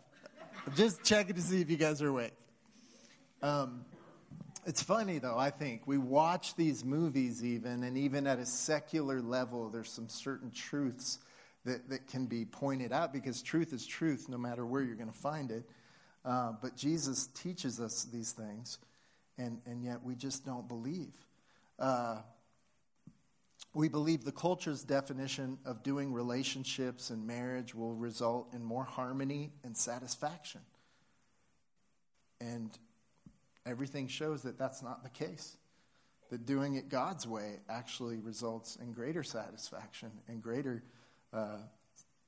Just 0.77 1.03
checking 1.03 1.35
to 1.35 1.43
see 1.43 1.61
if 1.61 1.69
you 1.69 1.77
guys 1.77 2.01
are 2.01 2.09
awake. 2.09 2.35
Um, 3.43 3.85
it's 4.65 4.81
funny, 4.81 5.19
though, 5.19 5.37
I 5.37 5.51
think. 5.51 5.83
We 5.87 5.99
watch 5.99 6.55
these 6.55 6.85
movies, 6.85 7.45
even, 7.45 7.83
and 7.83 7.99
even 7.99 8.29
at 8.29 8.39
a 8.39 8.47
secular 8.47 9.21
level, 9.21 9.69
there's 9.71 9.91
some 9.91 10.09
certain 10.09 10.53
truths 10.53 11.19
that, 11.65 11.91
that 11.91 12.07
can 12.07 12.27
be 12.27 12.45
pointed 12.45 12.93
out 12.93 13.13
because 13.13 13.43
truth 13.43 13.73
is 13.73 13.85
truth 13.85 14.29
no 14.29 14.39
matter 14.39 14.65
where 14.65 14.83
you're 14.83 14.95
going 14.95 15.11
to 15.11 15.19
find 15.19 15.51
it. 15.51 15.65
Uh, 16.25 16.53
but 16.63 16.77
Jesus 16.77 17.27
teaches 17.35 17.81
us 17.81 18.05
these 18.05 18.31
things, 18.31 18.79
and, 19.37 19.61
and 19.67 19.85
yet 19.85 20.05
we 20.05 20.15
just 20.15 20.47
don't 20.47 20.69
believe. 20.69 21.13
Uh, 21.77 22.19
we 23.75 23.89
believe 23.89 24.25
the 24.25 24.33
culture's 24.33 24.85
definition 24.85 25.59
of 25.65 25.83
doing 25.83 26.13
relationships 26.13 27.11
and 27.11 27.27
marriage 27.27 27.75
will 27.75 27.95
result 27.95 28.53
in 28.53 28.63
more 28.63 28.85
harmony 28.85 29.53
and 29.65 29.77
satisfaction. 29.77 30.61
And 32.41 32.71
everything 33.65 34.09
shows 34.09 34.43
that 34.43 34.59
that's 34.59 34.83
not 34.83 35.03
the 35.03 35.09
case. 35.09 35.57
That 36.31 36.45
doing 36.45 36.75
it 36.75 36.89
God's 36.89 37.27
way 37.27 37.61
actually 37.69 38.19
results 38.19 38.77
in 38.77 38.93
greater 38.93 39.23
satisfaction 39.23 40.11
and 40.29 40.43
greater 40.43 40.83
uh, 41.33 41.59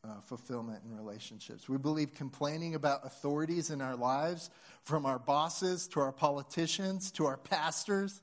uh, 0.03 0.21
fulfillment 0.21 0.83
in 0.85 0.97
relationships. 0.97 1.69
We 1.69 1.79
believe 1.79 2.15
complaining 2.15 2.75
about 2.75 3.05
authorities 3.05 3.71
in 3.71 3.81
our 3.81 3.97
lives, 3.97 4.51
from 4.83 5.07
our 5.07 5.19
bosses 5.19 5.89
to 5.89 6.01
our 6.01 6.13
politicians 6.13 7.11
to 7.13 7.27
our 7.27 7.39
pastors, 7.39 8.21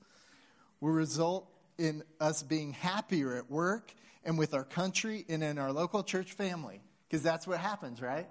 will 0.79 0.91
result 0.91 1.50
in 1.81 2.03
us 2.19 2.43
being 2.43 2.73
happier 2.73 3.35
at 3.35 3.49
work 3.49 3.93
and 4.23 4.37
with 4.37 4.53
our 4.53 4.63
country 4.63 5.25
and 5.27 5.43
in 5.43 5.57
our 5.57 5.71
local 5.71 6.03
church 6.03 6.33
family. 6.33 6.81
Because 7.07 7.23
that's 7.23 7.47
what 7.47 7.59
happens, 7.59 8.01
right? 8.01 8.27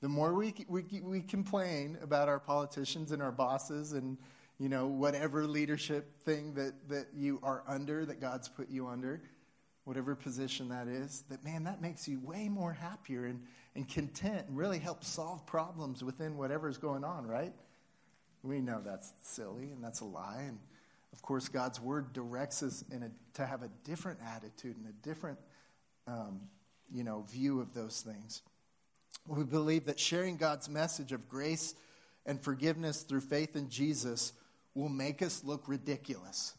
The 0.00 0.08
more 0.08 0.32
we, 0.32 0.54
we, 0.68 0.84
we 1.02 1.20
complain 1.20 1.98
about 2.02 2.28
our 2.28 2.40
politicians 2.40 3.12
and 3.12 3.22
our 3.22 3.32
bosses 3.32 3.92
and 3.92 4.18
you 4.58 4.68
know 4.68 4.86
whatever 4.86 5.46
leadership 5.46 6.20
thing 6.20 6.54
that, 6.54 6.88
that 6.88 7.06
you 7.14 7.40
are 7.42 7.64
under 7.66 8.04
that 8.06 8.20
god's 8.20 8.48
put 8.48 8.68
you 8.68 8.86
under 8.86 9.20
whatever 9.84 10.14
position 10.14 10.68
that 10.68 10.86
is, 10.86 11.24
that 11.28 11.44
man, 11.44 11.64
that 11.64 11.80
makes 11.80 12.06
you 12.06 12.20
way 12.20 12.48
more 12.48 12.72
happier 12.72 13.26
and, 13.26 13.42
and 13.74 13.88
content 13.88 14.46
and 14.48 14.56
really 14.56 14.78
helps 14.78 15.08
solve 15.08 15.44
problems 15.46 16.04
within 16.04 16.36
whatever's 16.36 16.78
going 16.78 17.04
on, 17.04 17.26
right? 17.26 17.52
We 18.42 18.60
know 18.60 18.80
that's 18.84 19.12
silly 19.22 19.70
and 19.70 19.82
that's 19.82 20.00
a 20.00 20.04
lie. 20.04 20.44
And 20.46 20.58
of 21.12 21.22
course, 21.22 21.48
God's 21.48 21.80
word 21.80 22.12
directs 22.12 22.62
us 22.62 22.84
in 22.90 23.02
a, 23.02 23.10
to 23.34 23.46
have 23.46 23.62
a 23.62 23.68
different 23.84 24.18
attitude 24.34 24.76
and 24.76 24.86
a 24.86 25.06
different 25.06 25.38
um, 26.06 26.40
you 26.90 27.04
know, 27.04 27.22
view 27.30 27.60
of 27.60 27.74
those 27.74 28.00
things. 28.00 28.42
We 29.26 29.44
believe 29.44 29.86
that 29.86 30.00
sharing 30.00 30.36
God's 30.36 30.68
message 30.68 31.12
of 31.12 31.28
grace 31.28 31.74
and 32.26 32.40
forgiveness 32.40 33.02
through 33.02 33.20
faith 33.20 33.56
in 33.56 33.68
Jesus 33.68 34.32
will 34.74 34.88
make 34.88 35.22
us 35.22 35.44
look 35.44 35.68
ridiculous 35.68 36.54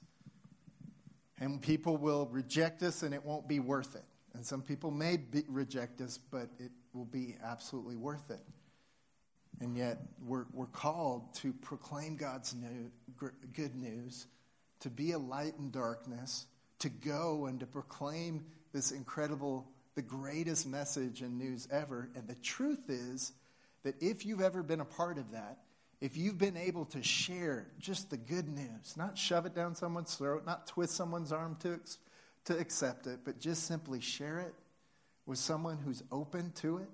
and 1.40 1.62
people 1.62 1.98
will 1.98 2.28
reject 2.28 2.84
us 2.84 3.04
and 3.04 3.14
it 3.14 3.26
won't 3.26 3.48
be 3.48 3.60
worth 3.60 3.96
it. 3.96 4.06
And 4.34 4.46
some 4.46 4.62
people 4.62 4.92
may 4.92 5.18
be, 5.18 5.44
reject 5.48 6.02
us, 6.02 6.18
but 6.18 6.50
it 6.60 6.72
will 6.94 7.06
be 7.06 7.36
absolutely 7.44 7.96
worth 7.96 8.32
it. 8.32 8.40
And 9.60 9.78
yet, 9.78 10.00
we're, 10.26 10.46
we're 10.52 10.66
called 10.66 11.34
to 11.36 11.54
proclaim 11.54 12.16
God's 12.16 12.56
new, 12.56 12.92
good 13.54 13.76
news, 13.76 14.28
to 14.84 14.90
be 14.90 15.12
a 15.12 15.18
light 15.18 15.56
in 15.58 15.72
darkness, 15.72 16.46
to 16.80 16.90
go 16.90 17.46
and 17.46 17.60
to 17.62 17.66
proclaim 17.66 18.46
this 18.74 18.92
incredible, 18.92 19.66
the 19.96 20.02
greatest 20.02 20.68
message 20.68 21.22
and 21.22 21.38
news 21.38 21.68
ever. 21.72 22.10
And 22.16 22.28
the 22.28 22.36
truth 22.36 22.90
is 22.90 23.32
that 23.84 23.96
if 24.02 24.26
you've 24.26 24.42
ever 24.42 24.62
been 24.62 24.82
a 24.82 24.86
part 24.86 25.18
of 25.18 25.32
that, 25.32 25.60
if 26.02 26.18
you've 26.18 26.38
been 26.38 26.58
able 26.58 26.84
to 26.88 27.02
share 27.02 27.68
just 27.80 28.10
the 28.10 28.18
good 28.18 28.50
news, 28.50 28.98
not 28.98 29.18
shove 29.18 29.46
it 29.46 29.56
down 29.56 29.74
someone's 29.74 30.16
throat, 30.16 30.46
not 30.46 30.68
twist 30.68 30.96
someone's 30.96 31.32
arm 31.32 31.56
to, 31.62 31.80
to 32.46 32.58
accept 32.58 33.08
it, 33.08 33.20
but 33.24 33.40
just 33.40 33.66
simply 33.66 34.02
share 34.02 34.40
it 34.40 34.54
with 35.26 35.38
someone 35.38 35.78
who's 35.78 36.04
open 36.12 36.52
to 36.56 36.80
it, 36.80 36.90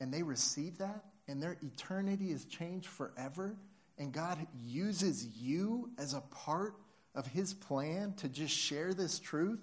and 0.00 0.12
they 0.12 0.22
receive 0.22 0.76
that, 0.78 1.02
and 1.26 1.42
their 1.42 1.56
eternity 1.62 2.30
is 2.30 2.44
changed 2.44 2.88
forever, 2.88 3.56
and 3.96 4.12
God 4.12 4.46
uses 4.66 5.26
you 5.38 5.88
as 5.96 6.12
a 6.12 6.20
part 6.20 6.74
of 7.16 7.26
His 7.26 7.54
plan 7.54 8.14
to 8.18 8.28
just 8.28 8.54
share 8.54 8.94
this 8.94 9.18
truth, 9.18 9.60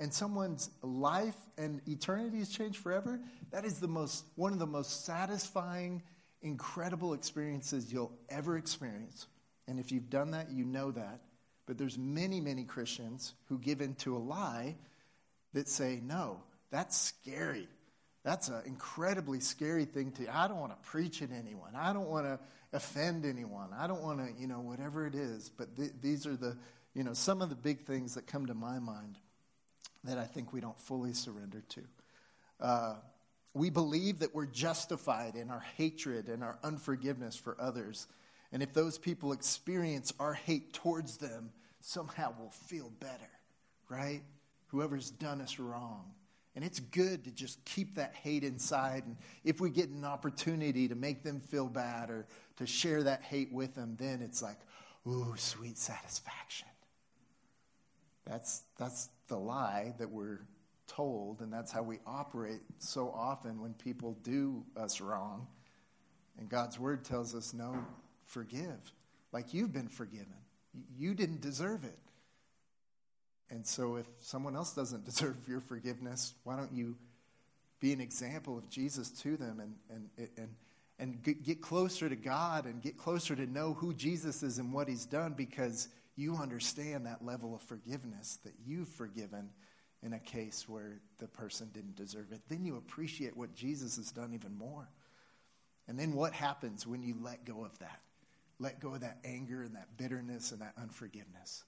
and 0.00 0.12
someone's 0.12 0.70
life 0.82 1.36
and 1.56 1.80
eternity 1.86 2.38
is 2.38 2.48
changed 2.48 2.78
forever, 2.78 3.20
that 3.50 3.64
is 3.64 3.78
the 3.78 3.88
most, 3.88 4.24
one 4.34 4.52
of 4.52 4.58
the 4.58 4.66
most 4.66 5.04
satisfying, 5.04 6.02
incredible 6.42 7.14
experiences 7.14 7.92
you'll 7.92 8.16
ever 8.28 8.56
experience. 8.56 9.26
And 9.66 9.78
if 9.78 9.92
you've 9.92 10.08
done 10.08 10.30
that, 10.32 10.50
you 10.50 10.64
know 10.64 10.90
that. 10.92 11.20
But 11.66 11.76
there's 11.76 11.98
many, 11.98 12.40
many 12.40 12.64
Christians 12.64 13.34
who 13.48 13.58
give 13.58 13.80
in 13.80 13.94
to 13.96 14.16
a 14.16 14.18
lie 14.18 14.76
that 15.52 15.68
say, 15.68 16.00
no, 16.02 16.40
that's 16.70 16.96
scary. 16.96 17.68
That's 18.24 18.48
an 18.48 18.62
incredibly 18.66 19.40
scary 19.40 19.84
thing 19.84 20.12
to. 20.12 20.34
I 20.34 20.48
don't 20.48 20.60
want 20.60 20.72
to 20.72 20.88
preach 20.88 21.22
at 21.22 21.30
anyone. 21.32 21.74
I 21.76 21.92
don't 21.92 22.08
want 22.08 22.26
to 22.26 22.38
offend 22.72 23.24
anyone. 23.24 23.70
I 23.78 23.86
don't 23.86 24.02
want 24.02 24.18
to, 24.18 24.40
you 24.40 24.46
know, 24.46 24.60
whatever 24.60 25.06
it 25.06 25.14
is. 25.14 25.50
But 25.50 25.76
th- 25.76 25.92
these 26.00 26.26
are 26.26 26.36
the, 26.36 26.56
you 26.98 27.04
know, 27.04 27.12
some 27.12 27.40
of 27.42 27.48
the 27.48 27.54
big 27.54 27.82
things 27.82 28.16
that 28.16 28.26
come 28.26 28.46
to 28.46 28.54
my 28.54 28.80
mind 28.80 29.18
that 30.02 30.18
I 30.18 30.24
think 30.24 30.52
we 30.52 30.60
don't 30.60 30.80
fully 30.80 31.12
surrender 31.12 31.62
to. 31.68 31.82
Uh, 32.58 32.94
we 33.54 33.70
believe 33.70 34.18
that 34.18 34.34
we're 34.34 34.46
justified 34.46 35.36
in 35.36 35.48
our 35.48 35.62
hatred 35.76 36.28
and 36.28 36.42
our 36.42 36.58
unforgiveness 36.64 37.36
for 37.36 37.56
others. 37.60 38.08
And 38.50 38.64
if 38.64 38.74
those 38.74 38.98
people 38.98 39.30
experience 39.30 40.12
our 40.18 40.34
hate 40.34 40.72
towards 40.72 41.18
them, 41.18 41.50
somehow 41.80 42.34
we'll 42.36 42.50
feel 42.50 42.90
better, 42.98 43.30
right? 43.88 44.22
Whoever's 44.66 45.12
done 45.12 45.40
us 45.40 45.60
wrong. 45.60 46.10
And 46.56 46.64
it's 46.64 46.80
good 46.80 47.22
to 47.26 47.30
just 47.30 47.64
keep 47.64 47.94
that 47.94 48.16
hate 48.16 48.42
inside. 48.42 49.04
And 49.06 49.16
if 49.44 49.60
we 49.60 49.70
get 49.70 49.88
an 49.88 50.04
opportunity 50.04 50.88
to 50.88 50.96
make 50.96 51.22
them 51.22 51.38
feel 51.38 51.68
bad 51.68 52.10
or 52.10 52.26
to 52.56 52.66
share 52.66 53.04
that 53.04 53.22
hate 53.22 53.52
with 53.52 53.76
them, 53.76 53.94
then 54.00 54.20
it's 54.20 54.42
like, 54.42 54.58
ooh, 55.06 55.34
sweet 55.36 55.78
satisfaction. 55.78 56.66
That's, 58.28 58.62
that's 58.78 59.08
the 59.28 59.38
lie 59.38 59.94
that 59.98 60.10
we're 60.10 60.40
told, 60.86 61.40
and 61.40 61.52
that's 61.52 61.72
how 61.72 61.82
we 61.82 61.98
operate 62.06 62.60
so 62.78 63.12
often 63.14 63.60
when 63.60 63.74
people 63.74 64.16
do 64.22 64.64
us 64.76 65.00
wrong. 65.00 65.46
And 66.38 66.48
God's 66.48 66.78
word 66.78 67.04
tells 67.04 67.34
us, 67.34 67.54
no, 67.54 67.84
forgive. 68.24 68.92
Like 69.32 69.54
you've 69.54 69.72
been 69.72 69.88
forgiven. 69.88 70.34
You 70.96 71.14
didn't 71.14 71.40
deserve 71.40 71.84
it. 71.84 71.98
And 73.50 73.66
so, 73.66 73.96
if 73.96 74.06
someone 74.20 74.54
else 74.54 74.74
doesn't 74.74 75.04
deserve 75.06 75.36
your 75.48 75.60
forgiveness, 75.60 76.34
why 76.44 76.56
don't 76.56 76.72
you 76.72 76.96
be 77.80 77.92
an 77.92 78.00
example 78.00 78.58
of 78.58 78.68
Jesus 78.68 79.10
to 79.10 79.36
them 79.36 79.60
and, 79.60 79.74
and, 80.18 80.28
and, 80.36 80.48
and 80.98 81.44
get 81.44 81.62
closer 81.62 82.08
to 82.08 82.16
God 82.16 82.66
and 82.66 82.82
get 82.82 82.98
closer 82.98 83.36
to 83.36 83.46
know 83.46 83.72
who 83.72 83.94
Jesus 83.94 84.42
is 84.42 84.58
and 84.58 84.72
what 84.72 84.88
he's 84.88 85.06
done 85.06 85.32
because 85.32 85.88
you 86.18 86.36
understand 86.36 87.06
that 87.06 87.24
level 87.24 87.54
of 87.54 87.62
forgiveness 87.62 88.38
that 88.44 88.52
you've 88.66 88.88
forgiven 88.88 89.50
in 90.02 90.12
a 90.12 90.18
case 90.18 90.68
where 90.68 91.00
the 91.18 91.28
person 91.28 91.70
didn't 91.72 91.96
deserve 91.96 92.32
it. 92.32 92.40
Then 92.48 92.64
you 92.64 92.76
appreciate 92.76 93.36
what 93.36 93.54
Jesus 93.54 93.96
has 93.96 94.12
done 94.12 94.34
even 94.34 94.56
more. 94.56 94.88
And 95.86 95.98
then 95.98 96.12
what 96.12 96.32
happens 96.34 96.86
when 96.86 97.02
you 97.02 97.16
let 97.22 97.44
go 97.44 97.64
of 97.64 97.78
that? 97.78 98.00
Let 98.58 98.80
go 98.80 98.94
of 98.94 99.00
that 99.00 99.18
anger 99.24 99.62
and 99.62 99.74
that 99.76 99.96
bitterness 99.96 100.52
and 100.52 100.60
that 100.60 100.74
unforgiveness 100.76 101.64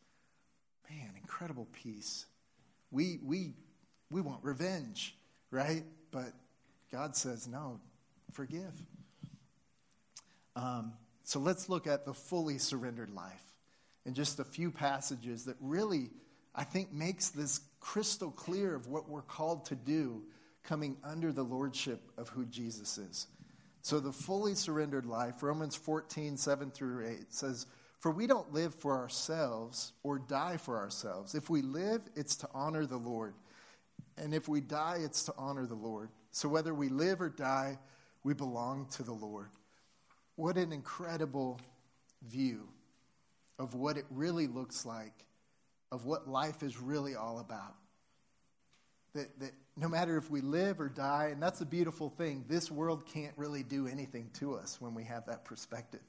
man, 0.91 1.11
incredible 1.17 1.69
peace. 1.73 2.27
We, 2.91 3.19
we, 3.23 3.55
we 4.11 4.21
want 4.21 4.43
revenge, 4.43 5.15
right? 5.51 5.85
But 6.11 6.33
God 6.91 7.17
says, 7.17 7.47
no, 7.47 7.81
forgive. 8.33 8.75
Um, 10.57 10.95
so 11.23 11.39
let's 11.39 11.69
look 11.69 11.87
at 11.87 12.05
the 12.05 12.15
fully 12.15 12.59
surrendered 12.59 13.11
life 13.11 13.43
in 14.07 14.15
just 14.15 14.41
a 14.41 14.45
few 14.45 14.71
passages 14.71 15.45
that 15.45 15.57
really, 15.61 16.11
I 16.55 16.65
think, 16.65 16.93
makes 16.93 17.29
this 17.31 17.61
crystal 17.81 18.31
clear 18.31 18.75
of 18.75 18.87
what 18.87 19.09
we're 19.09 19.23
called 19.23 19.67
to 19.67 19.75
do 19.75 20.23
coming 20.63 20.97
under 21.03 21.33
the 21.33 21.43
lordship 21.43 22.01
of 22.17 22.29
who 22.29 22.45
Jesus 22.47 22.99
is. 22.99 23.27
So 23.83 23.99
the 23.99 24.13
fully 24.13 24.55
surrendered 24.55 25.07
life, 25.07 25.43
Romans 25.43 25.75
14, 25.75 26.37
7 26.37 26.71
through 26.71 27.07
8 27.07 27.33
says, 27.33 27.67
for 28.01 28.11
we 28.11 28.27
don't 28.27 28.53
live 28.53 28.75
for 28.75 28.97
ourselves 28.97 29.93
or 30.03 30.19
die 30.19 30.57
for 30.57 30.79
ourselves. 30.79 31.35
If 31.35 31.51
we 31.51 31.61
live, 31.61 32.03
it's 32.17 32.37
to 32.37 32.49
honor 32.55 32.87
the 32.87 32.97
Lord. 32.97 33.35
And 34.17 34.35
if 34.35 34.49
we 34.49 34.61
die, 34.61 34.99
it's 35.01 35.25
to 35.25 35.35
honor 35.37 35.67
the 35.67 35.75
Lord. 35.75 36.09
So 36.31 36.49
whether 36.49 36.75
we 36.75 36.89
live 36.89 37.21
or 37.21 37.29
die, 37.29 37.79
we 38.25 38.33
belong 38.33 38.87
to 38.93 39.03
the 39.03 39.13
Lord. 39.13 39.51
What 40.37 40.57
an 40.57 40.73
incredible 40.73 41.61
view 42.23 42.69
of 43.61 43.75
what 43.75 43.99
it 43.99 44.07
really 44.11 44.47
looks 44.47 44.87
like, 44.87 45.27
of 45.93 46.07
what 46.07 46.27
life 46.27 46.63
is 46.63 46.81
really 46.81 47.15
all 47.15 47.39
about. 47.39 47.75
That, 49.13 49.39
that 49.39 49.51
no 49.77 49.87
matter 49.87 50.17
if 50.17 50.31
we 50.31 50.41
live 50.41 50.81
or 50.81 50.89
die, 50.89 51.29
and 51.31 51.43
that's 51.43 51.61
a 51.61 51.67
beautiful 51.67 52.09
thing, 52.09 52.47
this 52.49 52.71
world 52.71 53.05
can't 53.05 53.35
really 53.37 53.63
do 53.63 53.87
anything 53.87 54.31
to 54.39 54.55
us 54.55 54.81
when 54.81 54.95
we 54.95 55.05
have 55.05 55.27
that 55.27 55.45
perspective. 55.45 56.01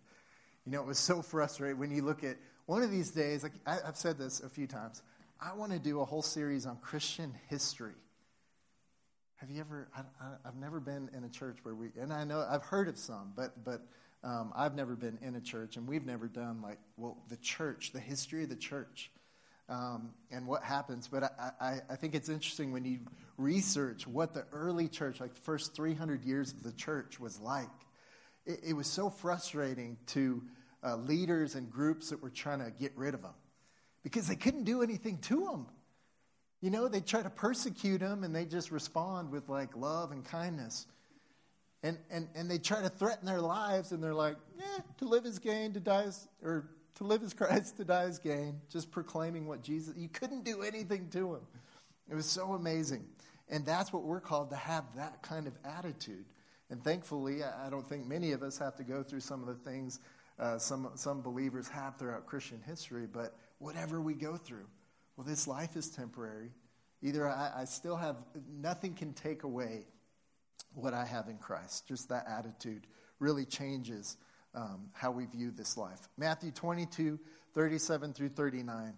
You 0.65 0.71
know, 0.71 0.81
it 0.81 0.87
was 0.87 0.97
so 0.97 1.21
frustrating 1.21 1.77
when 1.77 1.91
you 1.91 2.03
look 2.03 2.23
at 2.23 2.37
one 2.67 2.83
of 2.83 2.91
these 2.91 3.11
days, 3.11 3.43
like 3.43 3.53
I, 3.67 3.79
have 3.85 3.97
said 3.97 4.17
this 4.17 4.39
a 4.39 4.47
few 4.49 4.65
times, 4.65 5.01
I 5.41 5.53
want 5.53 5.73
to 5.73 5.79
do 5.79 5.99
a 5.99 6.05
whole 6.05 6.21
series 6.21 6.65
on 6.65 6.77
Christian 6.77 7.33
history. 7.49 7.95
Have 9.37 9.49
you 9.49 9.59
ever, 9.59 9.89
I, 9.93 10.03
have 10.45 10.55
never 10.55 10.79
been 10.79 11.09
in 11.17 11.25
a 11.25 11.29
church 11.29 11.57
where 11.63 11.75
we, 11.75 11.87
and 11.99 12.13
I 12.13 12.23
know, 12.23 12.47
I've 12.49 12.63
heard 12.63 12.87
of 12.87 12.97
some, 12.97 13.33
but, 13.35 13.65
but 13.65 13.81
um, 14.23 14.51
I've 14.55 14.75
never 14.75 14.95
been 14.95 15.17
in 15.21 15.35
a 15.35 15.41
church, 15.41 15.77
and 15.77 15.87
we've 15.87 16.05
never 16.05 16.27
done 16.27 16.61
like, 16.61 16.79
well, 16.97 17.17
the 17.29 17.37
church, 17.37 17.91
the 17.91 17.99
history 17.99 18.43
of 18.43 18.49
the 18.49 18.55
church. 18.55 19.11
Um, 19.69 20.11
and 20.31 20.47
what 20.47 20.63
happens. 20.63 21.07
But 21.07 21.23
I, 21.23 21.51
I, 21.61 21.79
I, 21.91 21.95
think 21.95 22.13
it's 22.13 22.27
interesting 22.27 22.73
when 22.73 22.83
you 22.83 22.99
research 23.37 24.05
what 24.05 24.33
the 24.33 24.45
early 24.51 24.89
church, 24.89 25.21
like 25.21 25.33
the 25.33 25.39
first 25.39 25.73
300 25.73 26.25
years 26.25 26.51
of 26.51 26.61
the 26.61 26.73
church, 26.73 27.21
was 27.21 27.39
like 27.39 27.69
it, 28.45 28.59
it 28.69 28.73
was 28.73 28.87
so 28.87 29.09
frustrating 29.09 29.97
to 30.07 30.43
uh, 30.83 30.97
leaders 30.97 31.55
and 31.55 31.71
groups 31.71 32.09
that 32.09 32.21
were 32.21 32.29
trying 32.29 32.59
to 32.59 32.71
get 32.71 32.91
rid 32.97 33.13
of 33.13 33.21
them 33.21 33.33
because 34.03 34.27
they 34.27 34.35
couldn't 34.35 34.63
do 34.63 34.81
anything 34.81 35.19
to 35.19 35.45
them. 35.45 35.67
You 36.61 36.69
know, 36.69 36.87
they 36.87 37.01
try 37.01 37.21
to 37.21 37.29
persecute 37.29 37.99
them 37.99 38.23
and 38.23 38.35
they 38.35 38.45
just 38.45 38.71
respond 38.71 39.31
with 39.31 39.49
like 39.49 39.75
love 39.75 40.11
and 40.11 40.23
kindness. 40.23 40.85
And, 41.83 41.97
and, 42.11 42.27
and 42.35 42.49
they 42.49 42.59
try 42.59 42.81
to 42.81 42.89
threaten 42.89 43.25
their 43.25 43.41
lives 43.41 43.91
and 43.91 44.03
they're 44.03 44.13
like, 44.13 44.35
eh, 44.59 44.81
to 44.99 45.05
live 45.05 45.25
is 45.25 45.39
gain, 45.39 45.73
to 45.73 45.79
die 45.79 46.03
is, 46.03 46.27
or 46.43 46.69
to 46.95 47.03
live 47.03 47.23
is 47.23 47.33
Christ, 47.35 47.77
to 47.77 47.85
die 47.85 48.03
is 48.03 48.19
gain. 48.19 48.61
Just 48.69 48.91
proclaiming 48.91 49.47
what 49.47 49.63
Jesus, 49.63 49.95
you 49.97 50.09
couldn't 50.09 50.43
do 50.43 50.61
anything 50.61 51.09
to 51.09 51.35
him. 51.35 51.41
It 52.09 52.15
was 52.15 52.27
so 52.27 52.53
amazing. 52.53 53.05
And 53.49 53.65
that's 53.65 53.91
what 53.91 54.03
we're 54.03 54.21
called 54.21 54.51
to 54.51 54.55
have 54.55 54.85
that 54.95 55.21
kind 55.23 55.47
of 55.47 55.57
attitude. 55.65 56.25
And 56.69 56.83
thankfully, 56.83 57.43
I 57.43 57.69
don't 57.69 57.87
think 57.87 58.07
many 58.07 58.31
of 58.31 58.43
us 58.43 58.57
have 58.59 58.75
to 58.77 58.83
go 58.83 59.03
through 59.03 59.19
some 59.19 59.41
of 59.41 59.47
the 59.47 59.55
things 59.55 59.99
uh, 60.41 60.57
some, 60.57 60.89
some 60.95 61.21
believers 61.21 61.67
have 61.69 61.97
throughout 61.97 62.25
Christian 62.25 62.59
history, 62.65 63.05
but 63.05 63.37
whatever 63.59 64.01
we 64.01 64.15
go 64.15 64.35
through, 64.35 64.65
well, 65.15 65.25
this 65.25 65.47
life 65.47 65.75
is 65.75 65.89
temporary. 65.89 66.49
Either 67.03 67.29
I, 67.29 67.51
I 67.57 67.65
still 67.65 67.95
have, 67.95 68.17
nothing 68.59 68.95
can 68.95 69.13
take 69.13 69.43
away 69.43 69.85
what 70.73 70.93
I 70.93 71.05
have 71.05 71.27
in 71.27 71.37
Christ. 71.37 71.87
Just 71.87 72.09
that 72.09 72.27
attitude 72.27 72.87
really 73.19 73.45
changes 73.45 74.17
um, 74.53 74.89
how 74.93 75.11
we 75.11 75.25
view 75.25 75.51
this 75.51 75.77
life. 75.77 76.09
Matthew 76.17 76.51
22, 76.51 77.19
37 77.53 78.13
through 78.13 78.29
39 78.29 78.93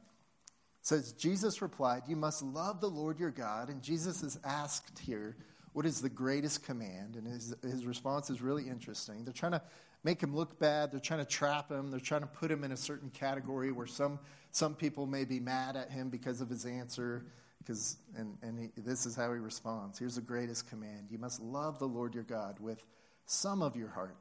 says, 0.81 1.13
Jesus 1.13 1.61
replied, 1.61 2.03
You 2.07 2.15
must 2.15 2.41
love 2.41 2.81
the 2.81 2.89
Lord 2.89 3.19
your 3.19 3.31
God. 3.31 3.69
And 3.69 3.81
Jesus 3.81 4.23
is 4.23 4.39
asked 4.43 4.99
here, 4.99 5.35
what 5.73 5.85
is 5.87 6.01
the 6.01 6.09
greatest 6.09 6.63
command? 6.63 7.15
And 7.15 7.27
his, 7.27 7.53
his 7.63 7.85
response 7.85 8.29
is 8.29 8.41
really 8.41 8.67
interesting. 8.67 9.25
They're 9.25 9.33
trying 9.33 9.53
to 9.53 9.61
make 10.03 10.21
him 10.21 10.35
look 10.35 10.59
bad. 10.59 10.91
They're 10.91 10.99
trying 10.99 11.19
to 11.19 11.25
trap 11.25 11.69
him. 11.69 11.89
They're 11.89 11.99
trying 11.99 12.21
to 12.21 12.27
put 12.27 12.51
him 12.51 12.63
in 12.63 12.71
a 12.71 12.77
certain 12.77 13.09
category 13.09 13.71
where 13.71 13.87
some, 13.87 14.19
some 14.51 14.75
people 14.75 15.07
may 15.07 15.25
be 15.25 15.39
mad 15.39 15.75
at 15.75 15.91
him 15.91 16.09
because 16.09 16.41
of 16.41 16.49
his 16.49 16.65
answer. 16.65 17.25
Because, 17.63 17.97
and 18.17 18.37
and 18.41 18.59
he, 18.59 18.81
this 18.81 19.05
is 19.05 19.15
how 19.15 19.31
he 19.31 19.39
responds. 19.39 19.97
Here's 19.97 20.15
the 20.15 20.21
greatest 20.21 20.69
command 20.69 21.07
You 21.09 21.17
must 21.17 21.41
love 21.41 21.79
the 21.79 21.87
Lord 21.87 22.13
your 22.13 22.23
God 22.23 22.59
with 22.59 22.85
some 23.25 23.61
of 23.61 23.75
your 23.75 23.89
heart, 23.89 24.17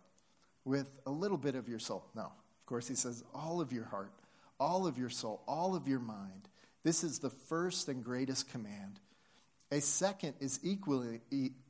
with 0.64 0.98
a 1.06 1.10
little 1.10 1.38
bit 1.38 1.54
of 1.54 1.68
your 1.68 1.78
soul. 1.78 2.04
No, 2.14 2.32
of 2.60 2.66
course, 2.66 2.86
he 2.86 2.94
says 2.94 3.24
all 3.34 3.60
of 3.60 3.72
your 3.72 3.84
heart, 3.84 4.12
all 4.60 4.86
of 4.86 4.98
your 4.98 5.10
soul, 5.10 5.42
all 5.48 5.74
of 5.74 5.88
your 5.88 6.00
mind. 6.00 6.48
This 6.84 7.04
is 7.04 7.18
the 7.18 7.30
first 7.30 7.88
and 7.88 8.04
greatest 8.04 8.50
command. 8.50 9.00
A 9.70 9.80
second 9.80 10.34
is 10.40 10.60
equally, 10.62 11.20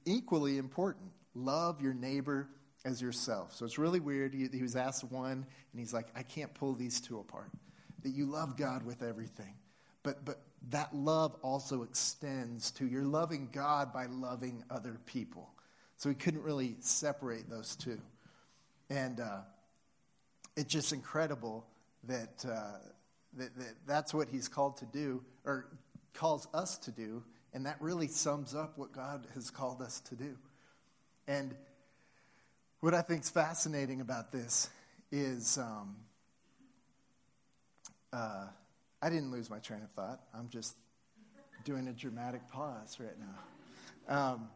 equally 0.05 0.59
important 0.59 1.13
love 1.35 1.81
your 1.81 1.95
neighbor 1.95 2.49
as 2.85 3.01
yourself. 3.01 3.55
So 3.55 3.65
it's 3.65 3.79
really 3.79 4.01
weird. 4.01 4.35
He, 4.35 4.49
he 4.53 4.63
was 4.63 4.77
asked 4.77 5.05
one, 5.05 5.47
and 5.73 5.79
he's 5.79 5.95
like, 5.95 6.09
I 6.17 6.23
can't 6.23 6.53
pull 6.53 6.75
these 6.75 7.01
two 7.01 7.19
apart. 7.19 7.51
That 8.03 8.11
you 8.11 8.27
love 8.27 8.57
God 8.57 8.85
with 8.85 9.03
everything. 9.03 9.55
But, 10.03 10.25
but 10.25 10.41
that 10.71 10.95
love 10.95 11.37
also 11.43 11.83
extends 11.83 12.71
to 12.73 12.87
you're 12.87 13.03
loving 13.03 13.49
God 13.53 13.93
by 13.93 14.07
loving 14.07 14.65
other 14.71 14.99
people. 15.07 15.51
So 15.97 16.09
he 16.09 16.15
couldn't 16.15 16.43
really 16.43 16.77
separate 16.81 17.49
those 17.51 17.77
two. 17.77 18.01
And 18.91 19.21
uh, 19.21 19.41
it's 20.57 20.73
just 20.73 20.93
incredible 20.93 21.67
that, 22.05 22.45
uh, 22.45 22.79
that, 23.35 23.57
that 23.57 23.75
that's 23.87 24.13
what 24.13 24.29
he's 24.29 24.49
called 24.49 24.77
to 24.79 24.87
do, 24.87 25.23
or 25.45 25.69
calls 26.13 26.49
us 26.53 26.79
to 26.79 26.91
do. 26.91 27.23
And 27.55 27.67
that 27.67 27.77
really 27.81 28.09
sums 28.09 28.55
up 28.55 28.79
what 28.79 28.93
God 28.93 29.27
has 29.35 29.51
called 29.51 29.83
us 29.83 30.01
to 30.01 30.15
do. 30.15 30.37
And 31.29 31.55
what 32.81 32.95
I 32.95 33.03
think 33.03 33.23
is 33.23 33.31
fascinating 33.31 34.01
about 34.01 34.33
this 34.33 34.69
is 35.11 35.59
um, 35.59 35.97
uh, 38.13 38.47
I 39.03 39.11
didn't 39.11 39.33
lose 39.33 39.51
my 39.51 39.59
train 39.59 39.83
of 39.83 39.91
thought. 39.91 40.21
I'm 40.33 40.49
just 40.49 40.77
doing 41.65 41.89
a 41.89 41.93
dramatic 41.93 42.49
pause 42.49 42.99
right 43.01 43.19
now. 43.19 44.33
Um, 44.33 44.49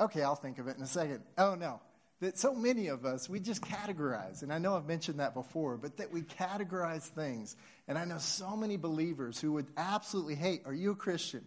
okay, 0.00 0.22
I'll 0.22 0.34
think 0.34 0.58
of 0.58 0.68
it 0.68 0.76
in 0.78 0.82
a 0.82 0.86
second. 0.86 1.20
Oh, 1.36 1.54
no. 1.54 1.80
That 2.20 2.38
so 2.38 2.54
many 2.54 2.88
of 2.88 3.04
us, 3.04 3.28
we 3.28 3.38
just 3.38 3.62
categorize. 3.62 4.42
And 4.42 4.52
I 4.52 4.58
know 4.58 4.74
I've 4.74 4.86
mentioned 4.86 5.20
that 5.20 5.34
before, 5.34 5.76
but 5.76 5.98
that 5.98 6.10
we 6.10 6.22
categorize 6.22 7.04
things. 7.04 7.56
And 7.86 7.96
I 7.96 8.06
know 8.06 8.18
so 8.18 8.56
many 8.56 8.76
believers 8.76 9.38
who 9.38 9.52
would 9.52 9.66
absolutely 9.76 10.34
hate, 10.34 10.62
Are 10.64 10.74
you 10.74 10.92
a 10.92 10.96
Christian? 10.96 11.44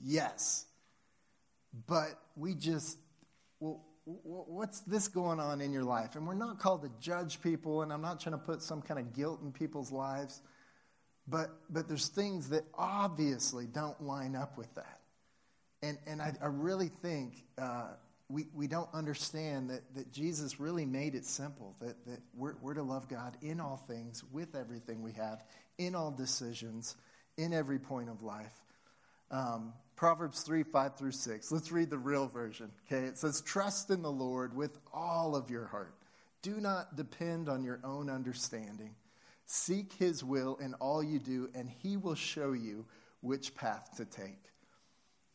Yes. 0.00 0.66
But 1.86 2.10
we 2.36 2.54
just, 2.54 2.98
well, 3.58 3.82
what's 4.04 4.80
this 4.80 5.08
going 5.08 5.40
on 5.40 5.60
in 5.60 5.72
your 5.72 5.82
life? 5.84 6.14
And 6.14 6.26
we're 6.26 6.34
not 6.34 6.58
called 6.58 6.82
to 6.82 6.90
judge 7.00 7.40
people, 7.42 7.82
and 7.82 7.92
I'm 7.92 8.02
not 8.02 8.20
trying 8.20 8.38
to 8.38 8.44
put 8.44 8.62
some 8.62 8.80
kind 8.82 9.00
of 9.00 9.14
guilt 9.14 9.40
in 9.42 9.50
people's 9.52 9.90
lives. 9.90 10.42
But, 11.30 11.50
but 11.68 11.88
there's 11.88 12.08
things 12.08 12.48
that 12.50 12.64
obviously 12.74 13.66
don't 13.66 14.00
line 14.02 14.34
up 14.34 14.56
with 14.56 14.74
that. 14.76 15.00
And, 15.82 15.98
and 16.06 16.22
I, 16.22 16.32
I 16.42 16.46
really 16.46 16.88
think 16.88 17.44
uh, 17.58 17.88
we, 18.28 18.46
we 18.54 18.66
don't 18.66 18.88
understand 18.92 19.70
that, 19.70 19.82
that 19.94 20.12
Jesus 20.12 20.58
really 20.58 20.86
made 20.86 21.14
it 21.14 21.24
simple 21.24 21.76
that, 21.80 22.04
that 22.06 22.20
we're, 22.34 22.54
we're 22.60 22.74
to 22.74 22.82
love 22.82 23.08
God 23.08 23.36
in 23.42 23.60
all 23.60 23.76
things, 23.76 24.24
with 24.32 24.54
everything 24.54 25.02
we 25.02 25.12
have, 25.12 25.44
in 25.76 25.94
all 25.94 26.10
decisions, 26.10 26.96
in 27.36 27.52
every 27.52 27.78
point 27.78 28.08
of 28.08 28.22
life. 28.22 28.54
Um, 29.30 29.72
Proverbs 29.96 30.42
3 30.42 30.62
5 30.62 30.96
through 30.96 31.12
6. 31.12 31.52
Let's 31.52 31.72
read 31.72 31.90
the 31.90 31.98
real 31.98 32.26
version. 32.26 32.70
Okay, 32.86 33.04
it 33.04 33.18
says, 33.18 33.40
Trust 33.40 33.90
in 33.90 34.02
the 34.02 34.10
Lord 34.10 34.56
with 34.56 34.78
all 34.92 35.36
of 35.36 35.50
your 35.50 35.66
heart. 35.66 35.94
Do 36.40 36.60
not 36.60 36.96
depend 36.96 37.48
on 37.48 37.64
your 37.64 37.80
own 37.82 38.08
understanding. 38.08 38.94
Seek 39.50 39.94
his 39.94 40.22
will 40.22 40.56
in 40.56 40.74
all 40.74 41.02
you 41.02 41.18
do, 41.18 41.48
and 41.54 41.70
he 41.70 41.96
will 41.96 42.14
show 42.14 42.52
you 42.52 42.84
which 43.22 43.54
path 43.54 43.96
to 43.96 44.04
take. 44.04 44.44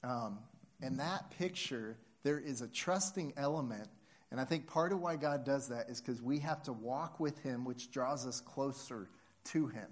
Um, 0.04 0.38
and 0.82 1.00
that 1.00 1.32
picture, 1.32 1.98
there 2.22 2.38
is 2.38 2.62
a 2.62 2.68
trusting 2.68 3.34
element. 3.38 3.90
And 4.30 4.40
I 4.40 4.46
think 4.46 4.68
part 4.68 4.92
of 4.92 5.02
why 5.02 5.16
God 5.16 5.44
does 5.44 5.70
that 5.70 5.90
is 5.90 6.00
because 6.00 6.22
we 6.22 6.38
have 6.40 6.62
to 6.64 6.74
walk 6.74 7.20
with 7.20 7.40
him, 7.40 7.66
which 7.66 7.90
draws 7.90 8.28
us 8.28 8.40
closer 8.40 9.10
to 9.46 9.66
him. 9.66 9.88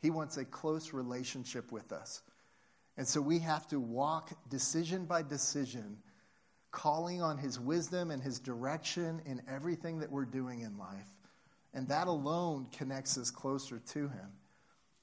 He 0.00 0.10
wants 0.10 0.36
a 0.36 0.44
close 0.44 0.92
relationship 0.92 1.72
with 1.72 1.90
us. 1.90 2.22
And 2.96 3.06
so 3.06 3.20
we 3.20 3.40
have 3.40 3.66
to 3.68 3.80
walk 3.80 4.30
decision 4.48 5.06
by 5.06 5.22
decision, 5.22 5.98
calling 6.70 7.20
on 7.20 7.36
his 7.36 7.58
wisdom 7.58 8.12
and 8.12 8.22
his 8.22 8.38
direction 8.38 9.22
in 9.26 9.42
everything 9.48 9.98
that 9.98 10.12
we're 10.12 10.24
doing 10.24 10.60
in 10.60 10.78
life. 10.78 11.15
And 11.76 11.86
that 11.88 12.08
alone 12.08 12.68
connects 12.76 13.18
us 13.18 13.30
closer 13.30 13.78
to 13.90 14.08
Him. 14.08 14.32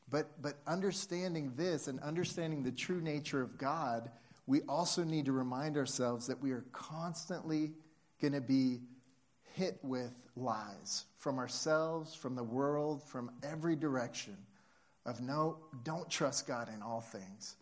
But, 0.09 0.41
but 0.41 0.55
understanding 0.65 1.53
this 1.55 1.88
and 1.88 1.99
understanding 1.99 2.63
the 2.63 2.71
true 2.71 2.99
nature 2.99 3.43
of 3.43 3.59
God, 3.59 4.09
we 4.47 4.62
also 4.63 5.03
need 5.03 5.25
to 5.25 5.31
remind 5.33 5.77
ourselves 5.77 6.25
that 6.27 6.41
we 6.41 6.51
are 6.51 6.65
constantly 6.71 7.73
going 8.19 8.33
to 8.33 8.41
be 8.41 8.81
hit 9.53 9.77
with 9.83 10.13
lies 10.36 11.05
from 11.17 11.38
ourselves, 11.38 12.15
from 12.15 12.36
the 12.36 12.43
world, 12.43 13.03
from 13.03 13.29
every 13.43 13.75
direction 13.75 14.36
of 15.05 15.21
no, 15.21 15.57
don't 15.83 16.09
trust 16.09 16.47
God 16.47 16.69
in 16.73 16.81
all 16.81 17.01
things. 17.01 17.55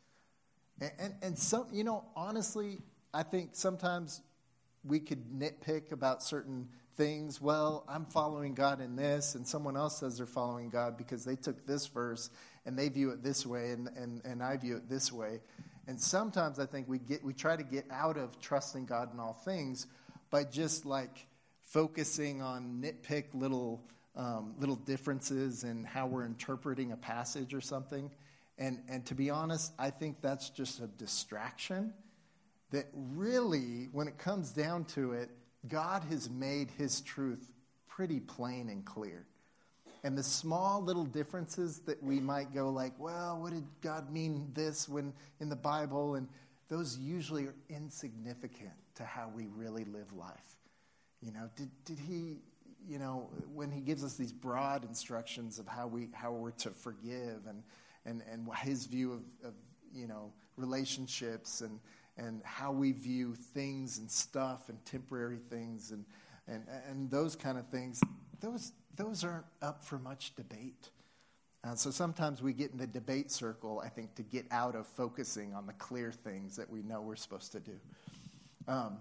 And, 0.79 0.91
and, 0.99 1.13
and 1.21 1.37
some, 1.37 1.67
you 1.73 1.83
know, 1.83 2.05
honestly, 2.15 2.77
I 3.13 3.23
think 3.23 3.49
sometimes 3.53 4.21
we 4.85 5.01
could 5.01 5.31
nitpick 5.31 5.91
about 5.91 6.23
certain 6.23 6.69
things, 6.95 7.41
well, 7.41 7.85
I'm 7.87 8.05
following 8.05 8.53
God 8.53 8.81
in 8.81 8.95
this, 8.95 9.35
and 9.35 9.47
someone 9.47 9.77
else 9.77 9.99
says 9.99 10.17
they're 10.17 10.25
following 10.25 10.69
God 10.69 10.97
because 10.97 11.23
they 11.25 11.35
took 11.35 11.65
this 11.65 11.87
verse 11.87 12.29
and 12.65 12.77
they 12.77 12.89
view 12.89 13.11
it 13.11 13.23
this 13.23 13.45
way, 13.45 13.71
and, 13.71 13.87
and, 13.95 14.21
and 14.25 14.43
I 14.43 14.57
view 14.57 14.77
it 14.77 14.89
this 14.89 15.11
way. 15.11 15.39
And 15.87 15.99
sometimes 15.99 16.59
I 16.59 16.65
think 16.65 16.87
we, 16.87 16.99
get, 16.99 17.23
we 17.23 17.33
try 17.33 17.55
to 17.55 17.63
get 17.63 17.85
out 17.89 18.17
of 18.17 18.39
trusting 18.39 18.85
God 18.85 19.13
in 19.13 19.19
all 19.19 19.33
things 19.33 19.87
by 20.29 20.43
just 20.43 20.85
like 20.85 21.27
focusing 21.63 22.41
on 22.41 22.83
nitpick 22.83 23.25
little, 23.33 23.81
um, 24.15 24.53
little 24.59 24.75
differences 24.75 25.63
in 25.63 25.83
how 25.83 26.05
we're 26.05 26.25
interpreting 26.25 26.91
a 26.91 26.97
passage 26.97 27.53
or 27.53 27.61
something. 27.61 28.11
And, 28.57 28.83
and 28.89 29.05
to 29.07 29.15
be 29.15 29.29
honest, 29.29 29.73
I 29.79 29.89
think 29.89 30.21
that's 30.21 30.49
just 30.49 30.79
a 30.81 30.87
distraction 30.87 31.93
that 32.71 32.85
really, 32.93 33.89
when 33.91 34.07
it 34.07 34.17
comes 34.17 34.51
down 34.51 34.85
to 34.85 35.13
it, 35.13 35.29
God 35.67 36.03
has 36.09 36.29
made 36.29 36.71
his 36.77 37.01
truth 37.01 37.51
pretty 37.87 38.19
plain 38.19 38.69
and 38.69 38.83
clear. 38.85 39.25
And 40.03 40.17
the 40.17 40.23
small 40.23 40.81
little 40.81 41.05
differences 41.05 41.79
that 41.81 42.01
we 42.01 42.19
might 42.19 42.53
go 42.53 42.69
like, 42.69 42.93
well, 42.97 43.39
what 43.39 43.51
did 43.51 43.65
God 43.81 44.11
mean 44.11 44.49
this 44.53 44.89
when 44.89 45.13
in 45.39 45.49
the 45.49 45.55
Bible? 45.55 46.15
And 46.15 46.27
those 46.69 46.97
usually 46.97 47.45
are 47.45 47.55
insignificant 47.69 48.71
to 48.95 49.03
how 49.03 49.29
we 49.35 49.45
really 49.55 49.83
live 49.83 50.11
life. 50.13 50.57
You 51.21 51.31
know, 51.31 51.49
did, 51.55 51.69
did 51.85 51.99
he, 51.99 52.37
you 52.89 52.97
know, 52.97 53.29
when 53.53 53.69
he 53.69 53.81
gives 53.81 54.03
us 54.03 54.15
these 54.15 54.33
broad 54.33 54.83
instructions 54.83 55.59
of 55.59 55.67
how 55.67 55.85
we 55.85 56.09
how 56.13 56.31
we're 56.31 56.51
to 56.51 56.71
forgive 56.71 57.45
and 57.47 57.61
and, 58.05 58.23
and 58.31 58.47
his 58.63 58.87
view 58.87 59.13
of, 59.13 59.21
of 59.43 59.53
you 59.93 60.07
know 60.07 60.33
relationships 60.57 61.61
and 61.61 61.79
and 62.17 62.41
how 62.43 62.71
we 62.71 62.91
view 62.91 63.35
things 63.35 63.97
and 63.97 64.09
stuff 64.09 64.69
and 64.69 64.83
temporary 64.85 65.39
things 65.49 65.91
and, 65.91 66.05
and, 66.47 66.63
and 66.89 67.09
those 67.09 67.35
kind 67.35 67.57
of 67.57 67.67
things, 67.69 68.01
those, 68.39 68.73
those 68.95 69.23
aren't 69.23 69.45
up 69.61 69.83
for 69.83 69.97
much 69.97 70.35
debate. 70.35 70.89
And 71.63 71.77
so 71.77 71.91
sometimes 71.91 72.41
we 72.41 72.53
get 72.53 72.71
in 72.71 72.77
the 72.77 72.87
debate 72.87 73.31
circle, 73.31 73.81
I 73.83 73.89
think, 73.89 74.15
to 74.15 74.23
get 74.23 74.45
out 74.51 74.75
of 74.75 74.87
focusing 74.87 75.53
on 75.53 75.67
the 75.67 75.73
clear 75.73 76.11
things 76.11 76.55
that 76.55 76.69
we 76.69 76.81
know 76.81 77.01
we're 77.01 77.15
supposed 77.15 77.51
to 77.51 77.59
do. 77.59 77.79
Um, 78.67 78.97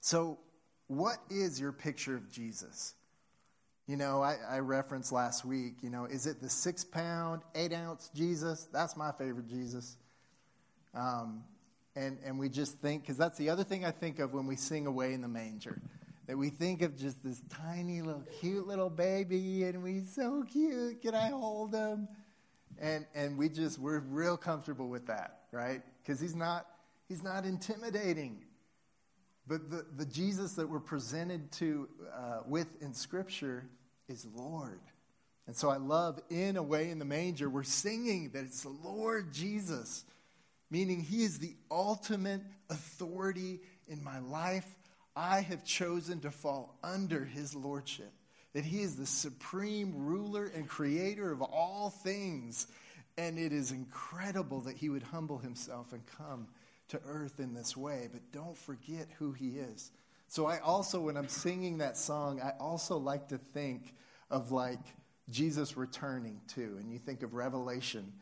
so, 0.00 0.38
what 0.86 1.18
is 1.28 1.60
your 1.60 1.72
picture 1.72 2.16
of 2.16 2.30
Jesus? 2.30 2.94
You 3.86 3.96
know, 3.96 4.22
I, 4.22 4.36
I, 4.48 4.58
referenced 4.60 5.12
last 5.12 5.44
week, 5.44 5.78
you 5.82 5.90
know, 5.90 6.04
is 6.04 6.26
it 6.26 6.40
the 6.40 6.48
six 6.48 6.84
pound, 6.84 7.42
eight 7.54 7.72
ounce 7.72 8.10
Jesus? 8.14 8.68
That's 8.72 8.96
my 8.96 9.12
favorite 9.12 9.48
Jesus. 9.48 9.96
Um, 10.94 11.42
and, 11.96 12.18
and 12.24 12.38
we 12.38 12.48
just 12.48 12.78
think, 12.78 13.02
because 13.02 13.16
that's 13.16 13.38
the 13.38 13.50
other 13.50 13.64
thing 13.64 13.84
I 13.84 13.90
think 13.90 14.18
of 14.18 14.32
when 14.32 14.46
we 14.46 14.56
sing 14.56 14.86
Away 14.86 15.12
in 15.12 15.22
the 15.22 15.28
Manger, 15.28 15.80
that 16.26 16.36
we 16.38 16.48
think 16.48 16.82
of 16.82 16.96
just 16.96 17.22
this 17.24 17.42
tiny 17.50 18.02
little 18.02 18.24
cute 18.40 18.66
little 18.66 18.90
baby, 18.90 19.64
and 19.64 19.86
he's 19.86 20.14
so 20.14 20.44
cute. 20.44 21.02
Can 21.02 21.14
I 21.14 21.30
hold 21.30 21.74
him? 21.74 22.08
And, 22.78 23.04
and 23.14 23.36
we 23.36 23.48
just, 23.48 23.78
we're 23.78 23.98
real 23.98 24.36
comfortable 24.36 24.88
with 24.88 25.06
that, 25.08 25.40
right? 25.52 25.82
Because 26.02 26.20
he's 26.20 26.36
not, 26.36 26.66
he's 27.08 27.22
not 27.22 27.44
intimidating. 27.44 28.44
But 29.46 29.70
the, 29.70 29.84
the 29.96 30.06
Jesus 30.06 30.52
that 30.54 30.68
we're 30.68 30.78
presented 30.78 31.50
to 31.52 31.88
uh, 32.14 32.40
with 32.46 32.68
in 32.80 32.94
Scripture 32.94 33.68
is 34.08 34.26
Lord. 34.34 34.80
And 35.48 35.56
so 35.56 35.68
I 35.68 35.78
love 35.78 36.20
in 36.30 36.56
Away 36.56 36.90
in 36.90 37.00
the 37.00 37.04
Manger, 37.04 37.50
we're 37.50 37.64
singing 37.64 38.30
that 38.34 38.44
it's 38.44 38.62
the 38.62 38.68
Lord 38.68 39.32
Jesus 39.32 40.04
meaning 40.70 41.00
He 41.00 41.24
is 41.24 41.38
the 41.38 41.54
ultimate 41.70 42.42
authority 42.68 43.60
in 43.88 44.02
my 44.02 44.20
life. 44.20 44.66
I 45.16 45.40
have 45.40 45.64
chosen 45.64 46.20
to 46.20 46.30
fall 46.30 46.78
under 46.82 47.24
His 47.24 47.54
lordship, 47.54 48.12
that 48.54 48.64
He 48.64 48.80
is 48.80 48.96
the 48.96 49.06
supreme 49.06 49.92
ruler 49.96 50.50
and 50.54 50.68
creator 50.68 51.32
of 51.32 51.42
all 51.42 51.90
things. 51.90 52.66
And 53.18 53.38
it 53.38 53.52
is 53.52 53.72
incredible 53.72 54.60
that 54.62 54.76
He 54.76 54.88
would 54.88 55.02
humble 55.02 55.38
Himself 55.38 55.92
and 55.92 56.02
come 56.18 56.46
to 56.88 57.00
earth 57.06 57.38
in 57.38 57.54
this 57.54 57.76
way, 57.76 58.08
but 58.12 58.32
don't 58.32 58.56
forget 58.56 59.08
who 59.18 59.32
He 59.32 59.58
is. 59.58 59.90
So, 60.28 60.46
I 60.46 60.58
also, 60.58 61.00
when 61.00 61.16
I'm 61.16 61.28
singing 61.28 61.78
that 61.78 61.96
song, 61.96 62.40
I 62.40 62.52
also 62.60 62.96
like 62.96 63.28
to 63.28 63.38
think 63.38 63.94
of 64.30 64.52
like 64.52 64.78
Jesus 65.28 65.76
returning 65.76 66.40
too. 66.46 66.76
And 66.78 66.92
you 66.92 66.98
think 66.98 67.22
of 67.22 67.34
Revelation 67.34 68.12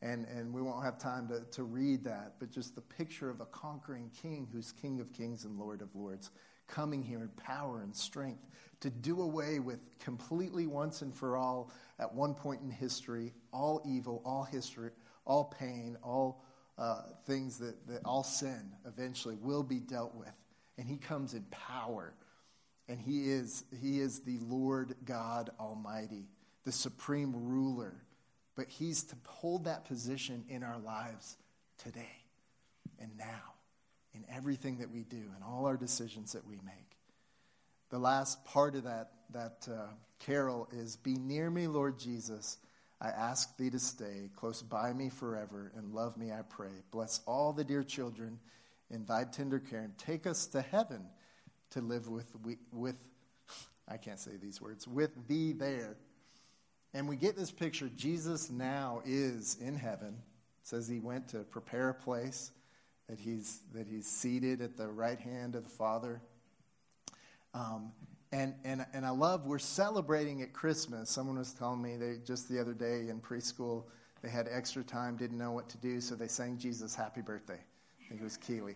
and, 0.00 0.26
and 0.26 0.52
we 0.52 0.62
won't 0.62 0.84
have 0.84 0.98
time 0.98 1.28
to, 1.28 1.40
to 1.56 1.64
read 1.64 2.04
that, 2.04 2.34
but 2.38 2.50
just 2.50 2.74
the 2.74 2.80
picture 2.80 3.30
of 3.30 3.40
a 3.40 3.46
conquering 3.46 4.10
king 4.22 4.48
who's 4.52 4.72
King 4.72 5.00
of 5.00 5.12
kings 5.12 5.44
and 5.44 5.58
Lord 5.58 5.82
of 5.82 5.94
lords, 5.94 6.30
coming 6.68 7.02
here 7.02 7.22
in 7.22 7.28
power 7.30 7.82
and 7.82 7.94
strength 7.94 8.46
to 8.80 8.90
do 8.90 9.22
away 9.22 9.58
with 9.58 9.98
completely 9.98 10.66
once 10.66 11.02
and 11.02 11.12
for 11.12 11.36
all, 11.36 11.72
at 11.98 12.14
one 12.14 12.34
point 12.34 12.60
in 12.62 12.70
history, 12.70 13.32
all 13.52 13.82
evil, 13.84 14.22
all 14.24 14.44
history, 14.44 14.90
all 15.24 15.44
pain, 15.44 15.96
all 16.02 16.44
uh, 16.78 17.02
things 17.26 17.58
that, 17.58 17.74
that 17.88 18.00
all 18.04 18.22
sin 18.22 18.72
eventually 18.86 19.34
will 19.34 19.64
be 19.64 19.80
dealt 19.80 20.14
with. 20.14 20.32
and 20.78 20.86
he 20.88 20.96
comes 20.96 21.34
in 21.34 21.42
power. 21.50 22.14
And 22.88 22.98
he 22.98 23.30
is, 23.30 23.64
he 23.82 24.00
is 24.00 24.20
the 24.20 24.38
Lord 24.40 24.94
God 25.04 25.50
Almighty, 25.60 26.24
the 26.64 26.72
supreme 26.72 27.32
ruler. 27.34 28.00
But 28.58 28.70
he's 28.70 29.04
to 29.04 29.16
hold 29.28 29.66
that 29.66 29.84
position 29.84 30.44
in 30.48 30.64
our 30.64 30.80
lives 30.80 31.36
today 31.80 32.24
and 33.00 33.16
now, 33.16 33.54
in 34.12 34.24
everything 34.28 34.78
that 34.78 34.90
we 34.90 35.04
do, 35.04 35.16
and 35.16 35.44
all 35.46 35.66
our 35.66 35.76
decisions 35.76 36.32
that 36.32 36.44
we 36.44 36.56
make. 36.64 36.96
The 37.90 38.00
last 38.00 38.44
part 38.44 38.74
of 38.74 38.82
that, 38.82 39.12
that 39.32 39.68
uh, 39.70 39.86
carol 40.18 40.68
is 40.72 40.96
Be 40.96 41.14
near 41.14 41.48
me, 41.48 41.68
Lord 41.68 42.00
Jesus. 42.00 42.58
I 43.00 43.10
ask 43.10 43.56
thee 43.56 43.70
to 43.70 43.78
stay 43.78 44.28
close 44.34 44.60
by 44.60 44.92
me 44.92 45.08
forever 45.08 45.70
and 45.76 45.94
love 45.94 46.16
me, 46.16 46.32
I 46.32 46.42
pray. 46.42 46.82
Bless 46.90 47.20
all 47.26 47.52
the 47.52 47.62
dear 47.62 47.84
children 47.84 48.40
in 48.90 49.04
thy 49.04 49.22
tender 49.22 49.60
care 49.60 49.82
and 49.82 49.96
take 49.98 50.26
us 50.26 50.48
to 50.48 50.62
heaven 50.62 51.04
to 51.70 51.80
live 51.80 52.08
with, 52.08 52.34
with 52.72 52.98
I 53.88 53.98
can't 53.98 54.18
say 54.18 54.32
these 54.42 54.60
words, 54.60 54.88
with 54.88 55.28
thee 55.28 55.52
there. 55.52 55.96
And 56.94 57.08
we 57.08 57.16
get 57.16 57.36
this 57.36 57.50
picture. 57.50 57.90
Jesus 57.96 58.50
now 58.50 59.02
is 59.04 59.56
in 59.60 59.76
heaven. 59.76 60.08
It 60.62 60.68
says 60.68 60.88
he 60.88 61.00
went 61.00 61.28
to 61.28 61.38
prepare 61.38 61.90
a 61.90 61.94
place, 61.94 62.50
that 63.08 63.18
he's, 63.18 63.60
that 63.74 63.86
he's 63.86 64.06
seated 64.06 64.60
at 64.60 64.76
the 64.76 64.88
right 64.88 65.18
hand 65.18 65.54
of 65.54 65.64
the 65.64 65.70
Father. 65.70 66.20
Um, 67.54 67.92
and, 68.32 68.54
and, 68.64 68.84
and 68.92 69.06
I 69.06 69.10
love, 69.10 69.46
we're 69.46 69.58
celebrating 69.58 70.42
at 70.42 70.52
Christmas. 70.52 71.08
Someone 71.08 71.38
was 71.38 71.52
telling 71.52 71.80
me 71.80 71.96
they, 71.96 72.16
just 72.26 72.48
the 72.48 72.60
other 72.60 72.74
day 72.74 73.08
in 73.08 73.20
preschool, 73.20 73.84
they 74.22 74.28
had 74.28 74.48
extra 74.50 74.82
time, 74.82 75.16
didn't 75.16 75.38
know 75.38 75.52
what 75.52 75.68
to 75.70 75.78
do, 75.78 76.00
so 76.00 76.14
they 76.14 76.28
sang 76.28 76.58
Jesus 76.58 76.94
Happy 76.94 77.20
Birthday. 77.20 77.54
I 77.54 78.08
think 78.08 78.20
it 78.20 78.24
was 78.24 78.36
Keeley. 78.36 78.74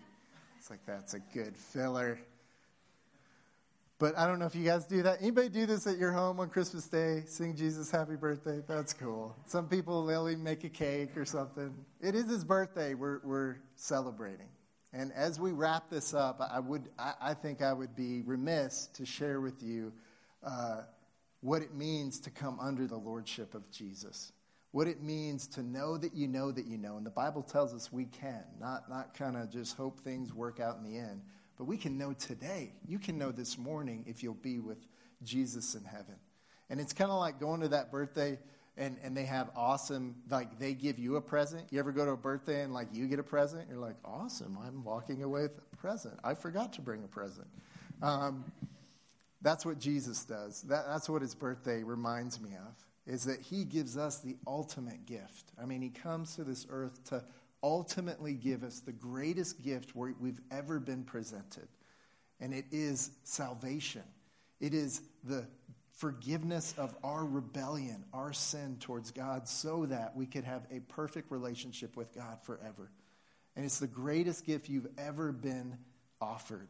It's 0.58 0.70
like, 0.70 0.84
that's 0.86 1.14
a 1.14 1.18
good 1.18 1.56
filler. 1.56 2.18
But 4.02 4.18
I 4.18 4.26
don't 4.26 4.40
know 4.40 4.46
if 4.46 4.56
you 4.56 4.64
guys 4.64 4.84
do 4.84 5.04
that. 5.04 5.18
Anybody 5.20 5.48
do 5.48 5.64
this 5.64 5.86
at 5.86 5.96
your 5.96 6.10
home 6.10 6.40
on 6.40 6.48
Christmas 6.48 6.88
Day? 6.88 7.22
Sing 7.24 7.54
Jesus 7.54 7.88
Happy 7.88 8.16
Birthday? 8.16 8.60
That's 8.66 8.92
cool. 8.92 9.36
Some 9.46 9.68
people, 9.68 10.04
they'll 10.04 10.28
even 10.28 10.42
make 10.42 10.64
a 10.64 10.68
cake 10.68 11.16
or 11.16 11.24
something. 11.24 11.72
It 12.00 12.16
is 12.16 12.28
his 12.28 12.44
birthday. 12.44 12.94
We're, 12.94 13.20
we're 13.22 13.58
celebrating. 13.76 14.48
And 14.92 15.12
as 15.12 15.38
we 15.38 15.52
wrap 15.52 15.88
this 15.88 16.14
up, 16.14 16.40
I, 16.40 16.58
would, 16.58 16.88
I, 16.98 17.12
I 17.20 17.34
think 17.34 17.62
I 17.62 17.72
would 17.72 17.94
be 17.94 18.22
remiss 18.22 18.88
to 18.94 19.06
share 19.06 19.40
with 19.40 19.62
you 19.62 19.92
uh, 20.42 20.80
what 21.40 21.62
it 21.62 21.72
means 21.72 22.18
to 22.22 22.30
come 22.30 22.58
under 22.58 22.88
the 22.88 22.98
lordship 22.98 23.54
of 23.54 23.70
Jesus. 23.70 24.32
What 24.72 24.88
it 24.88 25.00
means 25.00 25.46
to 25.46 25.62
know 25.62 25.96
that 25.96 26.12
you 26.12 26.26
know 26.26 26.50
that 26.50 26.66
you 26.66 26.76
know. 26.76 26.96
And 26.96 27.06
the 27.06 27.10
Bible 27.10 27.44
tells 27.44 27.72
us 27.72 27.92
we 27.92 28.06
can, 28.06 28.42
not, 28.58 28.90
not 28.90 29.14
kind 29.16 29.36
of 29.36 29.48
just 29.48 29.76
hope 29.76 30.00
things 30.00 30.34
work 30.34 30.58
out 30.58 30.78
in 30.78 30.82
the 30.82 30.98
end, 30.98 31.20
but 31.58 31.64
we 31.64 31.76
can 31.76 31.98
know 31.98 32.12
today. 32.12 32.72
You 32.86 32.98
can 32.98 33.18
know 33.18 33.32
this 33.32 33.58
morning 33.58 34.04
if 34.06 34.22
you'll 34.22 34.34
be 34.34 34.58
with 34.58 34.78
Jesus 35.22 35.74
in 35.74 35.84
heaven. 35.84 36.16
And 36.70 36.80
it's 36.80 36.92
kind 36.92 37.10
of 37.10 37.18
like 37.18 37.38
going 37.38 37.60
to 37.60 37.68
that 37.68 37.90
birthday 37.90 38.38
and, 38.76 38.96
and 39.02 39.16
they 39.16 39.24
have 39.24 39.50
awesome, 39.54 40.16
like 40.30 40.58
they 40.58 40.72
give 40.72 40.98
you 40.98 41.16
a 41.16 41.20
present. 41.20 41.66
You 41.70 41.78
ever 41.78 41.92
go 41.92 42.06
to 42.06 42.12
a 42.12 42.16
birthday 42.16 42.62
and 42.62 42.72
like 42.72 42.88
you 42.92 43.06
get 43.06 43.18
a 43.18 43.22
present? 43.22 43.68
You're 43.68 43.78
like, 43.78 43.96
awesome, 44.04 44.58
I'm 44.64 44.82
walking 44.82 45.22
away 45.22 45.42
with 45.42 45.60
a 45.72 45.76
present. 45.76 46.18
I 46.24 46.34
forgot 46.34 46.72
to 46.74 46.80
bring 46.80 47.04
a 47.04 47.08
present. 47.08 47.48
Um, 48.02 48.44
that's 49.42 49.66
what 49.66 49.78
Jesus 49.78 50.24
does. 50.24 50.62
That, 50.62 50.86
that's 50.86 51.08
what 51.08 51.20
his 51.20 51.34
birthday 51.34 51.82
reminds 51.82 52.40
me 52.40 52.50
of, 52.54 53.12
is 53.12 53.24
that 53.24 53.40
he 53.40 53.64
gives 53.64 53.96
us 53.96 54.20
the 54.20 54.36
ultimate 54.46 55.04
gift. 55.04 55.52
I 55.60 55.66
mean, 55.66 55.82
he 55.82 55.90
comes 55.90 56.36
to 56.36 56.44
this 56.44 56.66
earth 56.70 57.04
to 57.10 57.22
ultimately 57.62 58.34
give 58.34 58.64
us 58.64 58.80
the 58.80 58.92
greatest 58.92 59.62
gift 59.62 59.94
we've 59.94 60.40
ever 60.50 60.80
been 60.80 61.04
presented. 61.04 61.68
And 62.40 62.52
it 62.52 62.66
is 62.72 63.10
salvation. 63.24 64.02
It 64.60 64.74
is 64.74 65.00
the 65.24 65.46
forgiveness 65.96 66.74
of 66.76 66.94
our 67.04 67.24
rebellion, 67.24 68.04
our 68.12 68.32
sin 68.32 68.78
towards 68.80 69.10
God, 69.10 69.46
so 69.48 69.86
that 69.86 70.16
we 70.16 70.26
could 70.26 70.44
have 70.44 70.66
a 70.70 70.80
perfect 70.80 71.30
relationship 71.30 71.96
with 71.96 72.14
God 72.14 72.42
forever. 72.42 72.90
And 73.54 73.64
it's 73.64 73.78
the 73.78 73.86
greatest 73.86 74.44
gift 74.44 74.68
you've 74.68 74.88
ever 74.98 75.30
been 75.30 75.78
offered, 76.20 76.68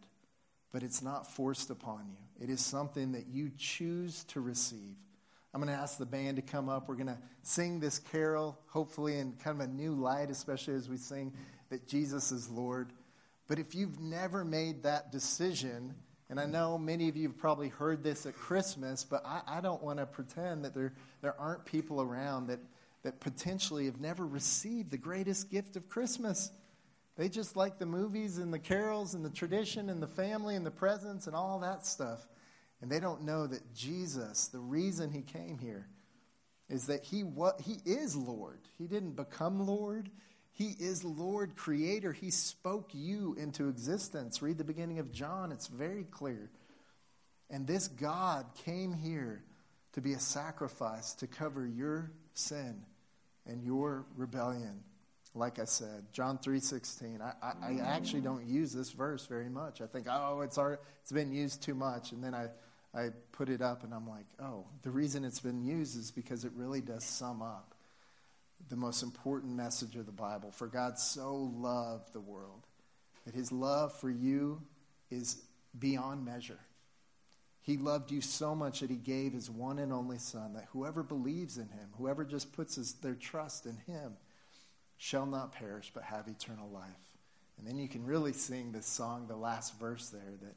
but 0.72 0.82
it's 0.82 1.00
not 1.00 1.30
forced 1.30 1.70
upon 1.70 2.08
you. 2.10 2.44
It 2.44 2.50
is 2.50 2.60
something 2.60 3.12
that 3.12 3.28
you 3.28 3.50
choose 3.56 4.24
to 4.24 4.40
receive. 4.40 4.96
I'm 5.54 5.60
going 5.60 5.74
to 5.74 5.80
ask 5.80 5.98
the 5.98 6.06
band 6.06 6.36
to 6.36 6.42
come 6.42 6.68
up. 6.68 6.88
We're 6.88 6.94
going 6.94 7.08
to 7.08 7.18
sing 7.42 7.78
this 7.78 7.98
carol, 7.98 8.58
hopefully 8.68 9.18
in 9.18 9.32
kind 9.32 9.60
of 9.60 9.68
a 9.68 9.70
new 9.70 9.92
light, 9.92 10.30
especially 10.30 10.74
as 10.74 10.88
we 10.88 10.96
sing 10.96 11.32
that 11.68 11.86
Jesus 11.86 12.32
is 12.32 12.48
Lord. 12.48 12.92
But 13.48 13.58
if 13.58 13.74
you've 13.74 14.00
never 14.00 14.44
made 14.44 14.84
that 14.84 15.12
decision, 15.12 15.94
and 16.30 16.40
I 16.40 16.46
know 16.46 16.78
many 16.78 17.10
of 17.10 17.16
you 17.16 17.28
have 17.28 17.36
probably 17.36 17.68
heard 17.68 18.02
this 18.02 18.24
at 18.24 18.34
Christmas, 18.34 19.04
but 19.04 19.22
I, 19.26 19.42
I 19.46 19.60
don't 19.60 19.82
want 19.82 19.98
to 19.98 20.06
pretend 20.06 20.64
that 20.64 20.74
there, 20.74 20.94
there 21.20 21.38
aren't 21.38 21.66
people 21.66 22.00
around 22.00 22.46
that, 22.46 22.60
that 23.02 23.20
potentially 23.20 23.84
have 23.84 24.00
never 24.00 24.26
received 24.26 24.90
the 24.90 24.96
greatest 24.96 25.50
gift 25.50 25.76
of 25.76 25.86
Christmas. 25.90 26.50
They 27.18 27.28
just 27.28 27.56
like 27.56 27.78
the 27.78 27.84
movies 27.84 28.38
and 28.38 28.54
the 28.54 28.58
carols 28.58 29.12
and 29.12 29.22
the 29.22 29.30
tradition 29.30 29.90
and 29.90 30.02
the 30.02 30.06
family 30.06 30.56
and 30.56 30.64
the 30.64 30.70
presents 30.70 31.26
and 31.26 31.36
all 31.36 31.58
that 31.58 31.84
stuff. 31.84 32.26
And 32.82 32.90
they 32.90 33.00
don't 33.00 33.22
know 33.22 33.46
that 33.46 33.74
Jesus, 33.74 34.48
the 34.48 34.58
reason 34.58 35.10
he 35.10 35.22
came 35.22 35.58
here, 35.58 35.86
is 36.68 36.86
that 36.86 37.04
he, 37.04 37.22
what, 37.22 37.60
he 37.60 37.78
is 37.86 38.16
Lord. 38.16 38.58
He 38.76 38.88
didn't 38.88 39.12
become 39.12 39.66
Lord, 39.66 40.10
he 40.54 40.74
is 40.78 41.02
Lord, 41.02 41.56
Creator. 41.56 42.12
He 42.12 42.30
spoke 42.30 42.90
you 42.92 43.34
into 43.38 43.68
existence. 43.68 44.42
Read 44.42 44.58
the 44.58 44.64
beginning 44.64 44.98
of 44.98 45.10
John, 45.10 45.50
it's 45.50 45.66
very 45.66 46.04
clear. 46.04 46.50
And 47.48 47.66
this 47.66 47.88
God 47.88 48.46
came 48.64 48.92
here 48.92 49.44
to 49.92 50.00
be 50.00 50.12
a 50.12 50.18
sacrifice 50.18 51.14
to 51.14 51.26
cover 51.26 51.66
your 51.66 52.10
sin 52.34 52.82
and 53.46 53.62
your 53.62 54.04
rebellion. 54.16 54.82
Like 55.34 55.58
I 55.58 55.64
said, 55.64 56.04
John 56.12 56.38
3.16. 56.38 57.20
I, 57.22 57.32
I, 57.42 57.72
I 57.72 57.80
actually 57.80 58.20
don't 58.20 58.46
use 58.46 58.72
this 58.72 58.90
verse 58.90 59.24
very 59.24 59.48
much. 59.48 59.80
I 59.80 59.86
think, 59.86 60.06
oh, 60.10 60.42
it's, 60.42 60.58
our, 60.58 60.80
it's 61.00 61.12
been 61.12 61.32
used 61.32 61.62
too 61.62 61.74
much. 61.74 62.12
And 62.12 62.22
then 62.22 62.34
I, 62.34 62.48
I 62.94 63.08
put 63.32 63.48
it 63.48 63.62
up 63.62 63.84
and 63.84 63.94
I'm 63.94 64.08
like, 64.08 64.26
oh, 64.40 64.66
the 64.82 64.90
reason 64.90 65.24
it's 65.24 65.40
been 65.40 65.62
used 65.62 65.98
is 65.98 66.10
because 66.10 66.44
it 66.44 66.52
really 66.54 66.80
does 66.80 67.04
sum 67.04 67.40
up 67.40 67.74
the 68.68 68.76
most 68.76 69.02
important 69.02 69.54
message 69.54 69.96
of 69.96 70.06
the 70.06 70.12
Bible. 70.12 70.50
For 70.50 70.66
God 70.66 70.98
so 70.98 71.34
loved 71.34 72.12
the 72.12 72.20
world 72.20 72.66
that 73.24 73.34
his 73.34 73.50
love 73.50 73.98
for 73.98 74.10
you 74.10 74.60
is 75.10 75.42
beyond 75.78 76.24
measure. 76.24 76.58
He 77.62 77.76
loved 77.76 78.10
you 78.10 78.20
so 78.20 78.54
much 78.54 78.80
that 78.80 78.90
he 78.90 78.96
gave 78.96 79.32
his 79.32 79.48
one 79.48 79.78
and 79.78 79.92
only 79.92 80.18
Son, 80.18 80.54
that 80.54 80.66
whoever 80.72 81.02
believes 81.02 81.58
in 81.58 81.68
him, 81.68 81.90
whoever 81.96 82.24
just 82.24 82.52
puts 82.52 82.74
his, 82.74 82.94
their 82.94 83.14
trust 83.14 83.66
in 83.66 83.76
him, 83.86 84.14
shall 84.96 85.26
not 85.26 85.52
perish 85.52 85.90
but 85.94 86.02
have 86.02 86.26
eternal 86.28 86.68
life. 86.68 86.90
And 87.58 87.66
then 87.66 87.78
you 87.78 87.88
can 87.88 88.04
really 88.04 88.32
sing 88.32 88.72
this 88.72 88.86
song, 88.86 89.26
the 89.28 89.36
last 89.36 89.78
verse 89.78 90.08
there, 90.08 90.34
that, 90.42 90.56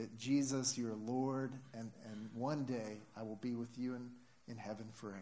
that 0.00 0.16
Jesus, 0.16 0.78
your 0.78 0.94
Lord, 0.94 1.52
and, 1.74 1.90
and 2.06 2.30
one 2.32 2.64
day 2.64 3.02
I 3.14 3.22
will 3.22 3.36
be 3.36 3.54
with 3.54 3.76
you 3.76 3.94
in, 3.96 4.08
in 4.48 4.56
heaven 4.56 4.86
forever. 4.94 5.18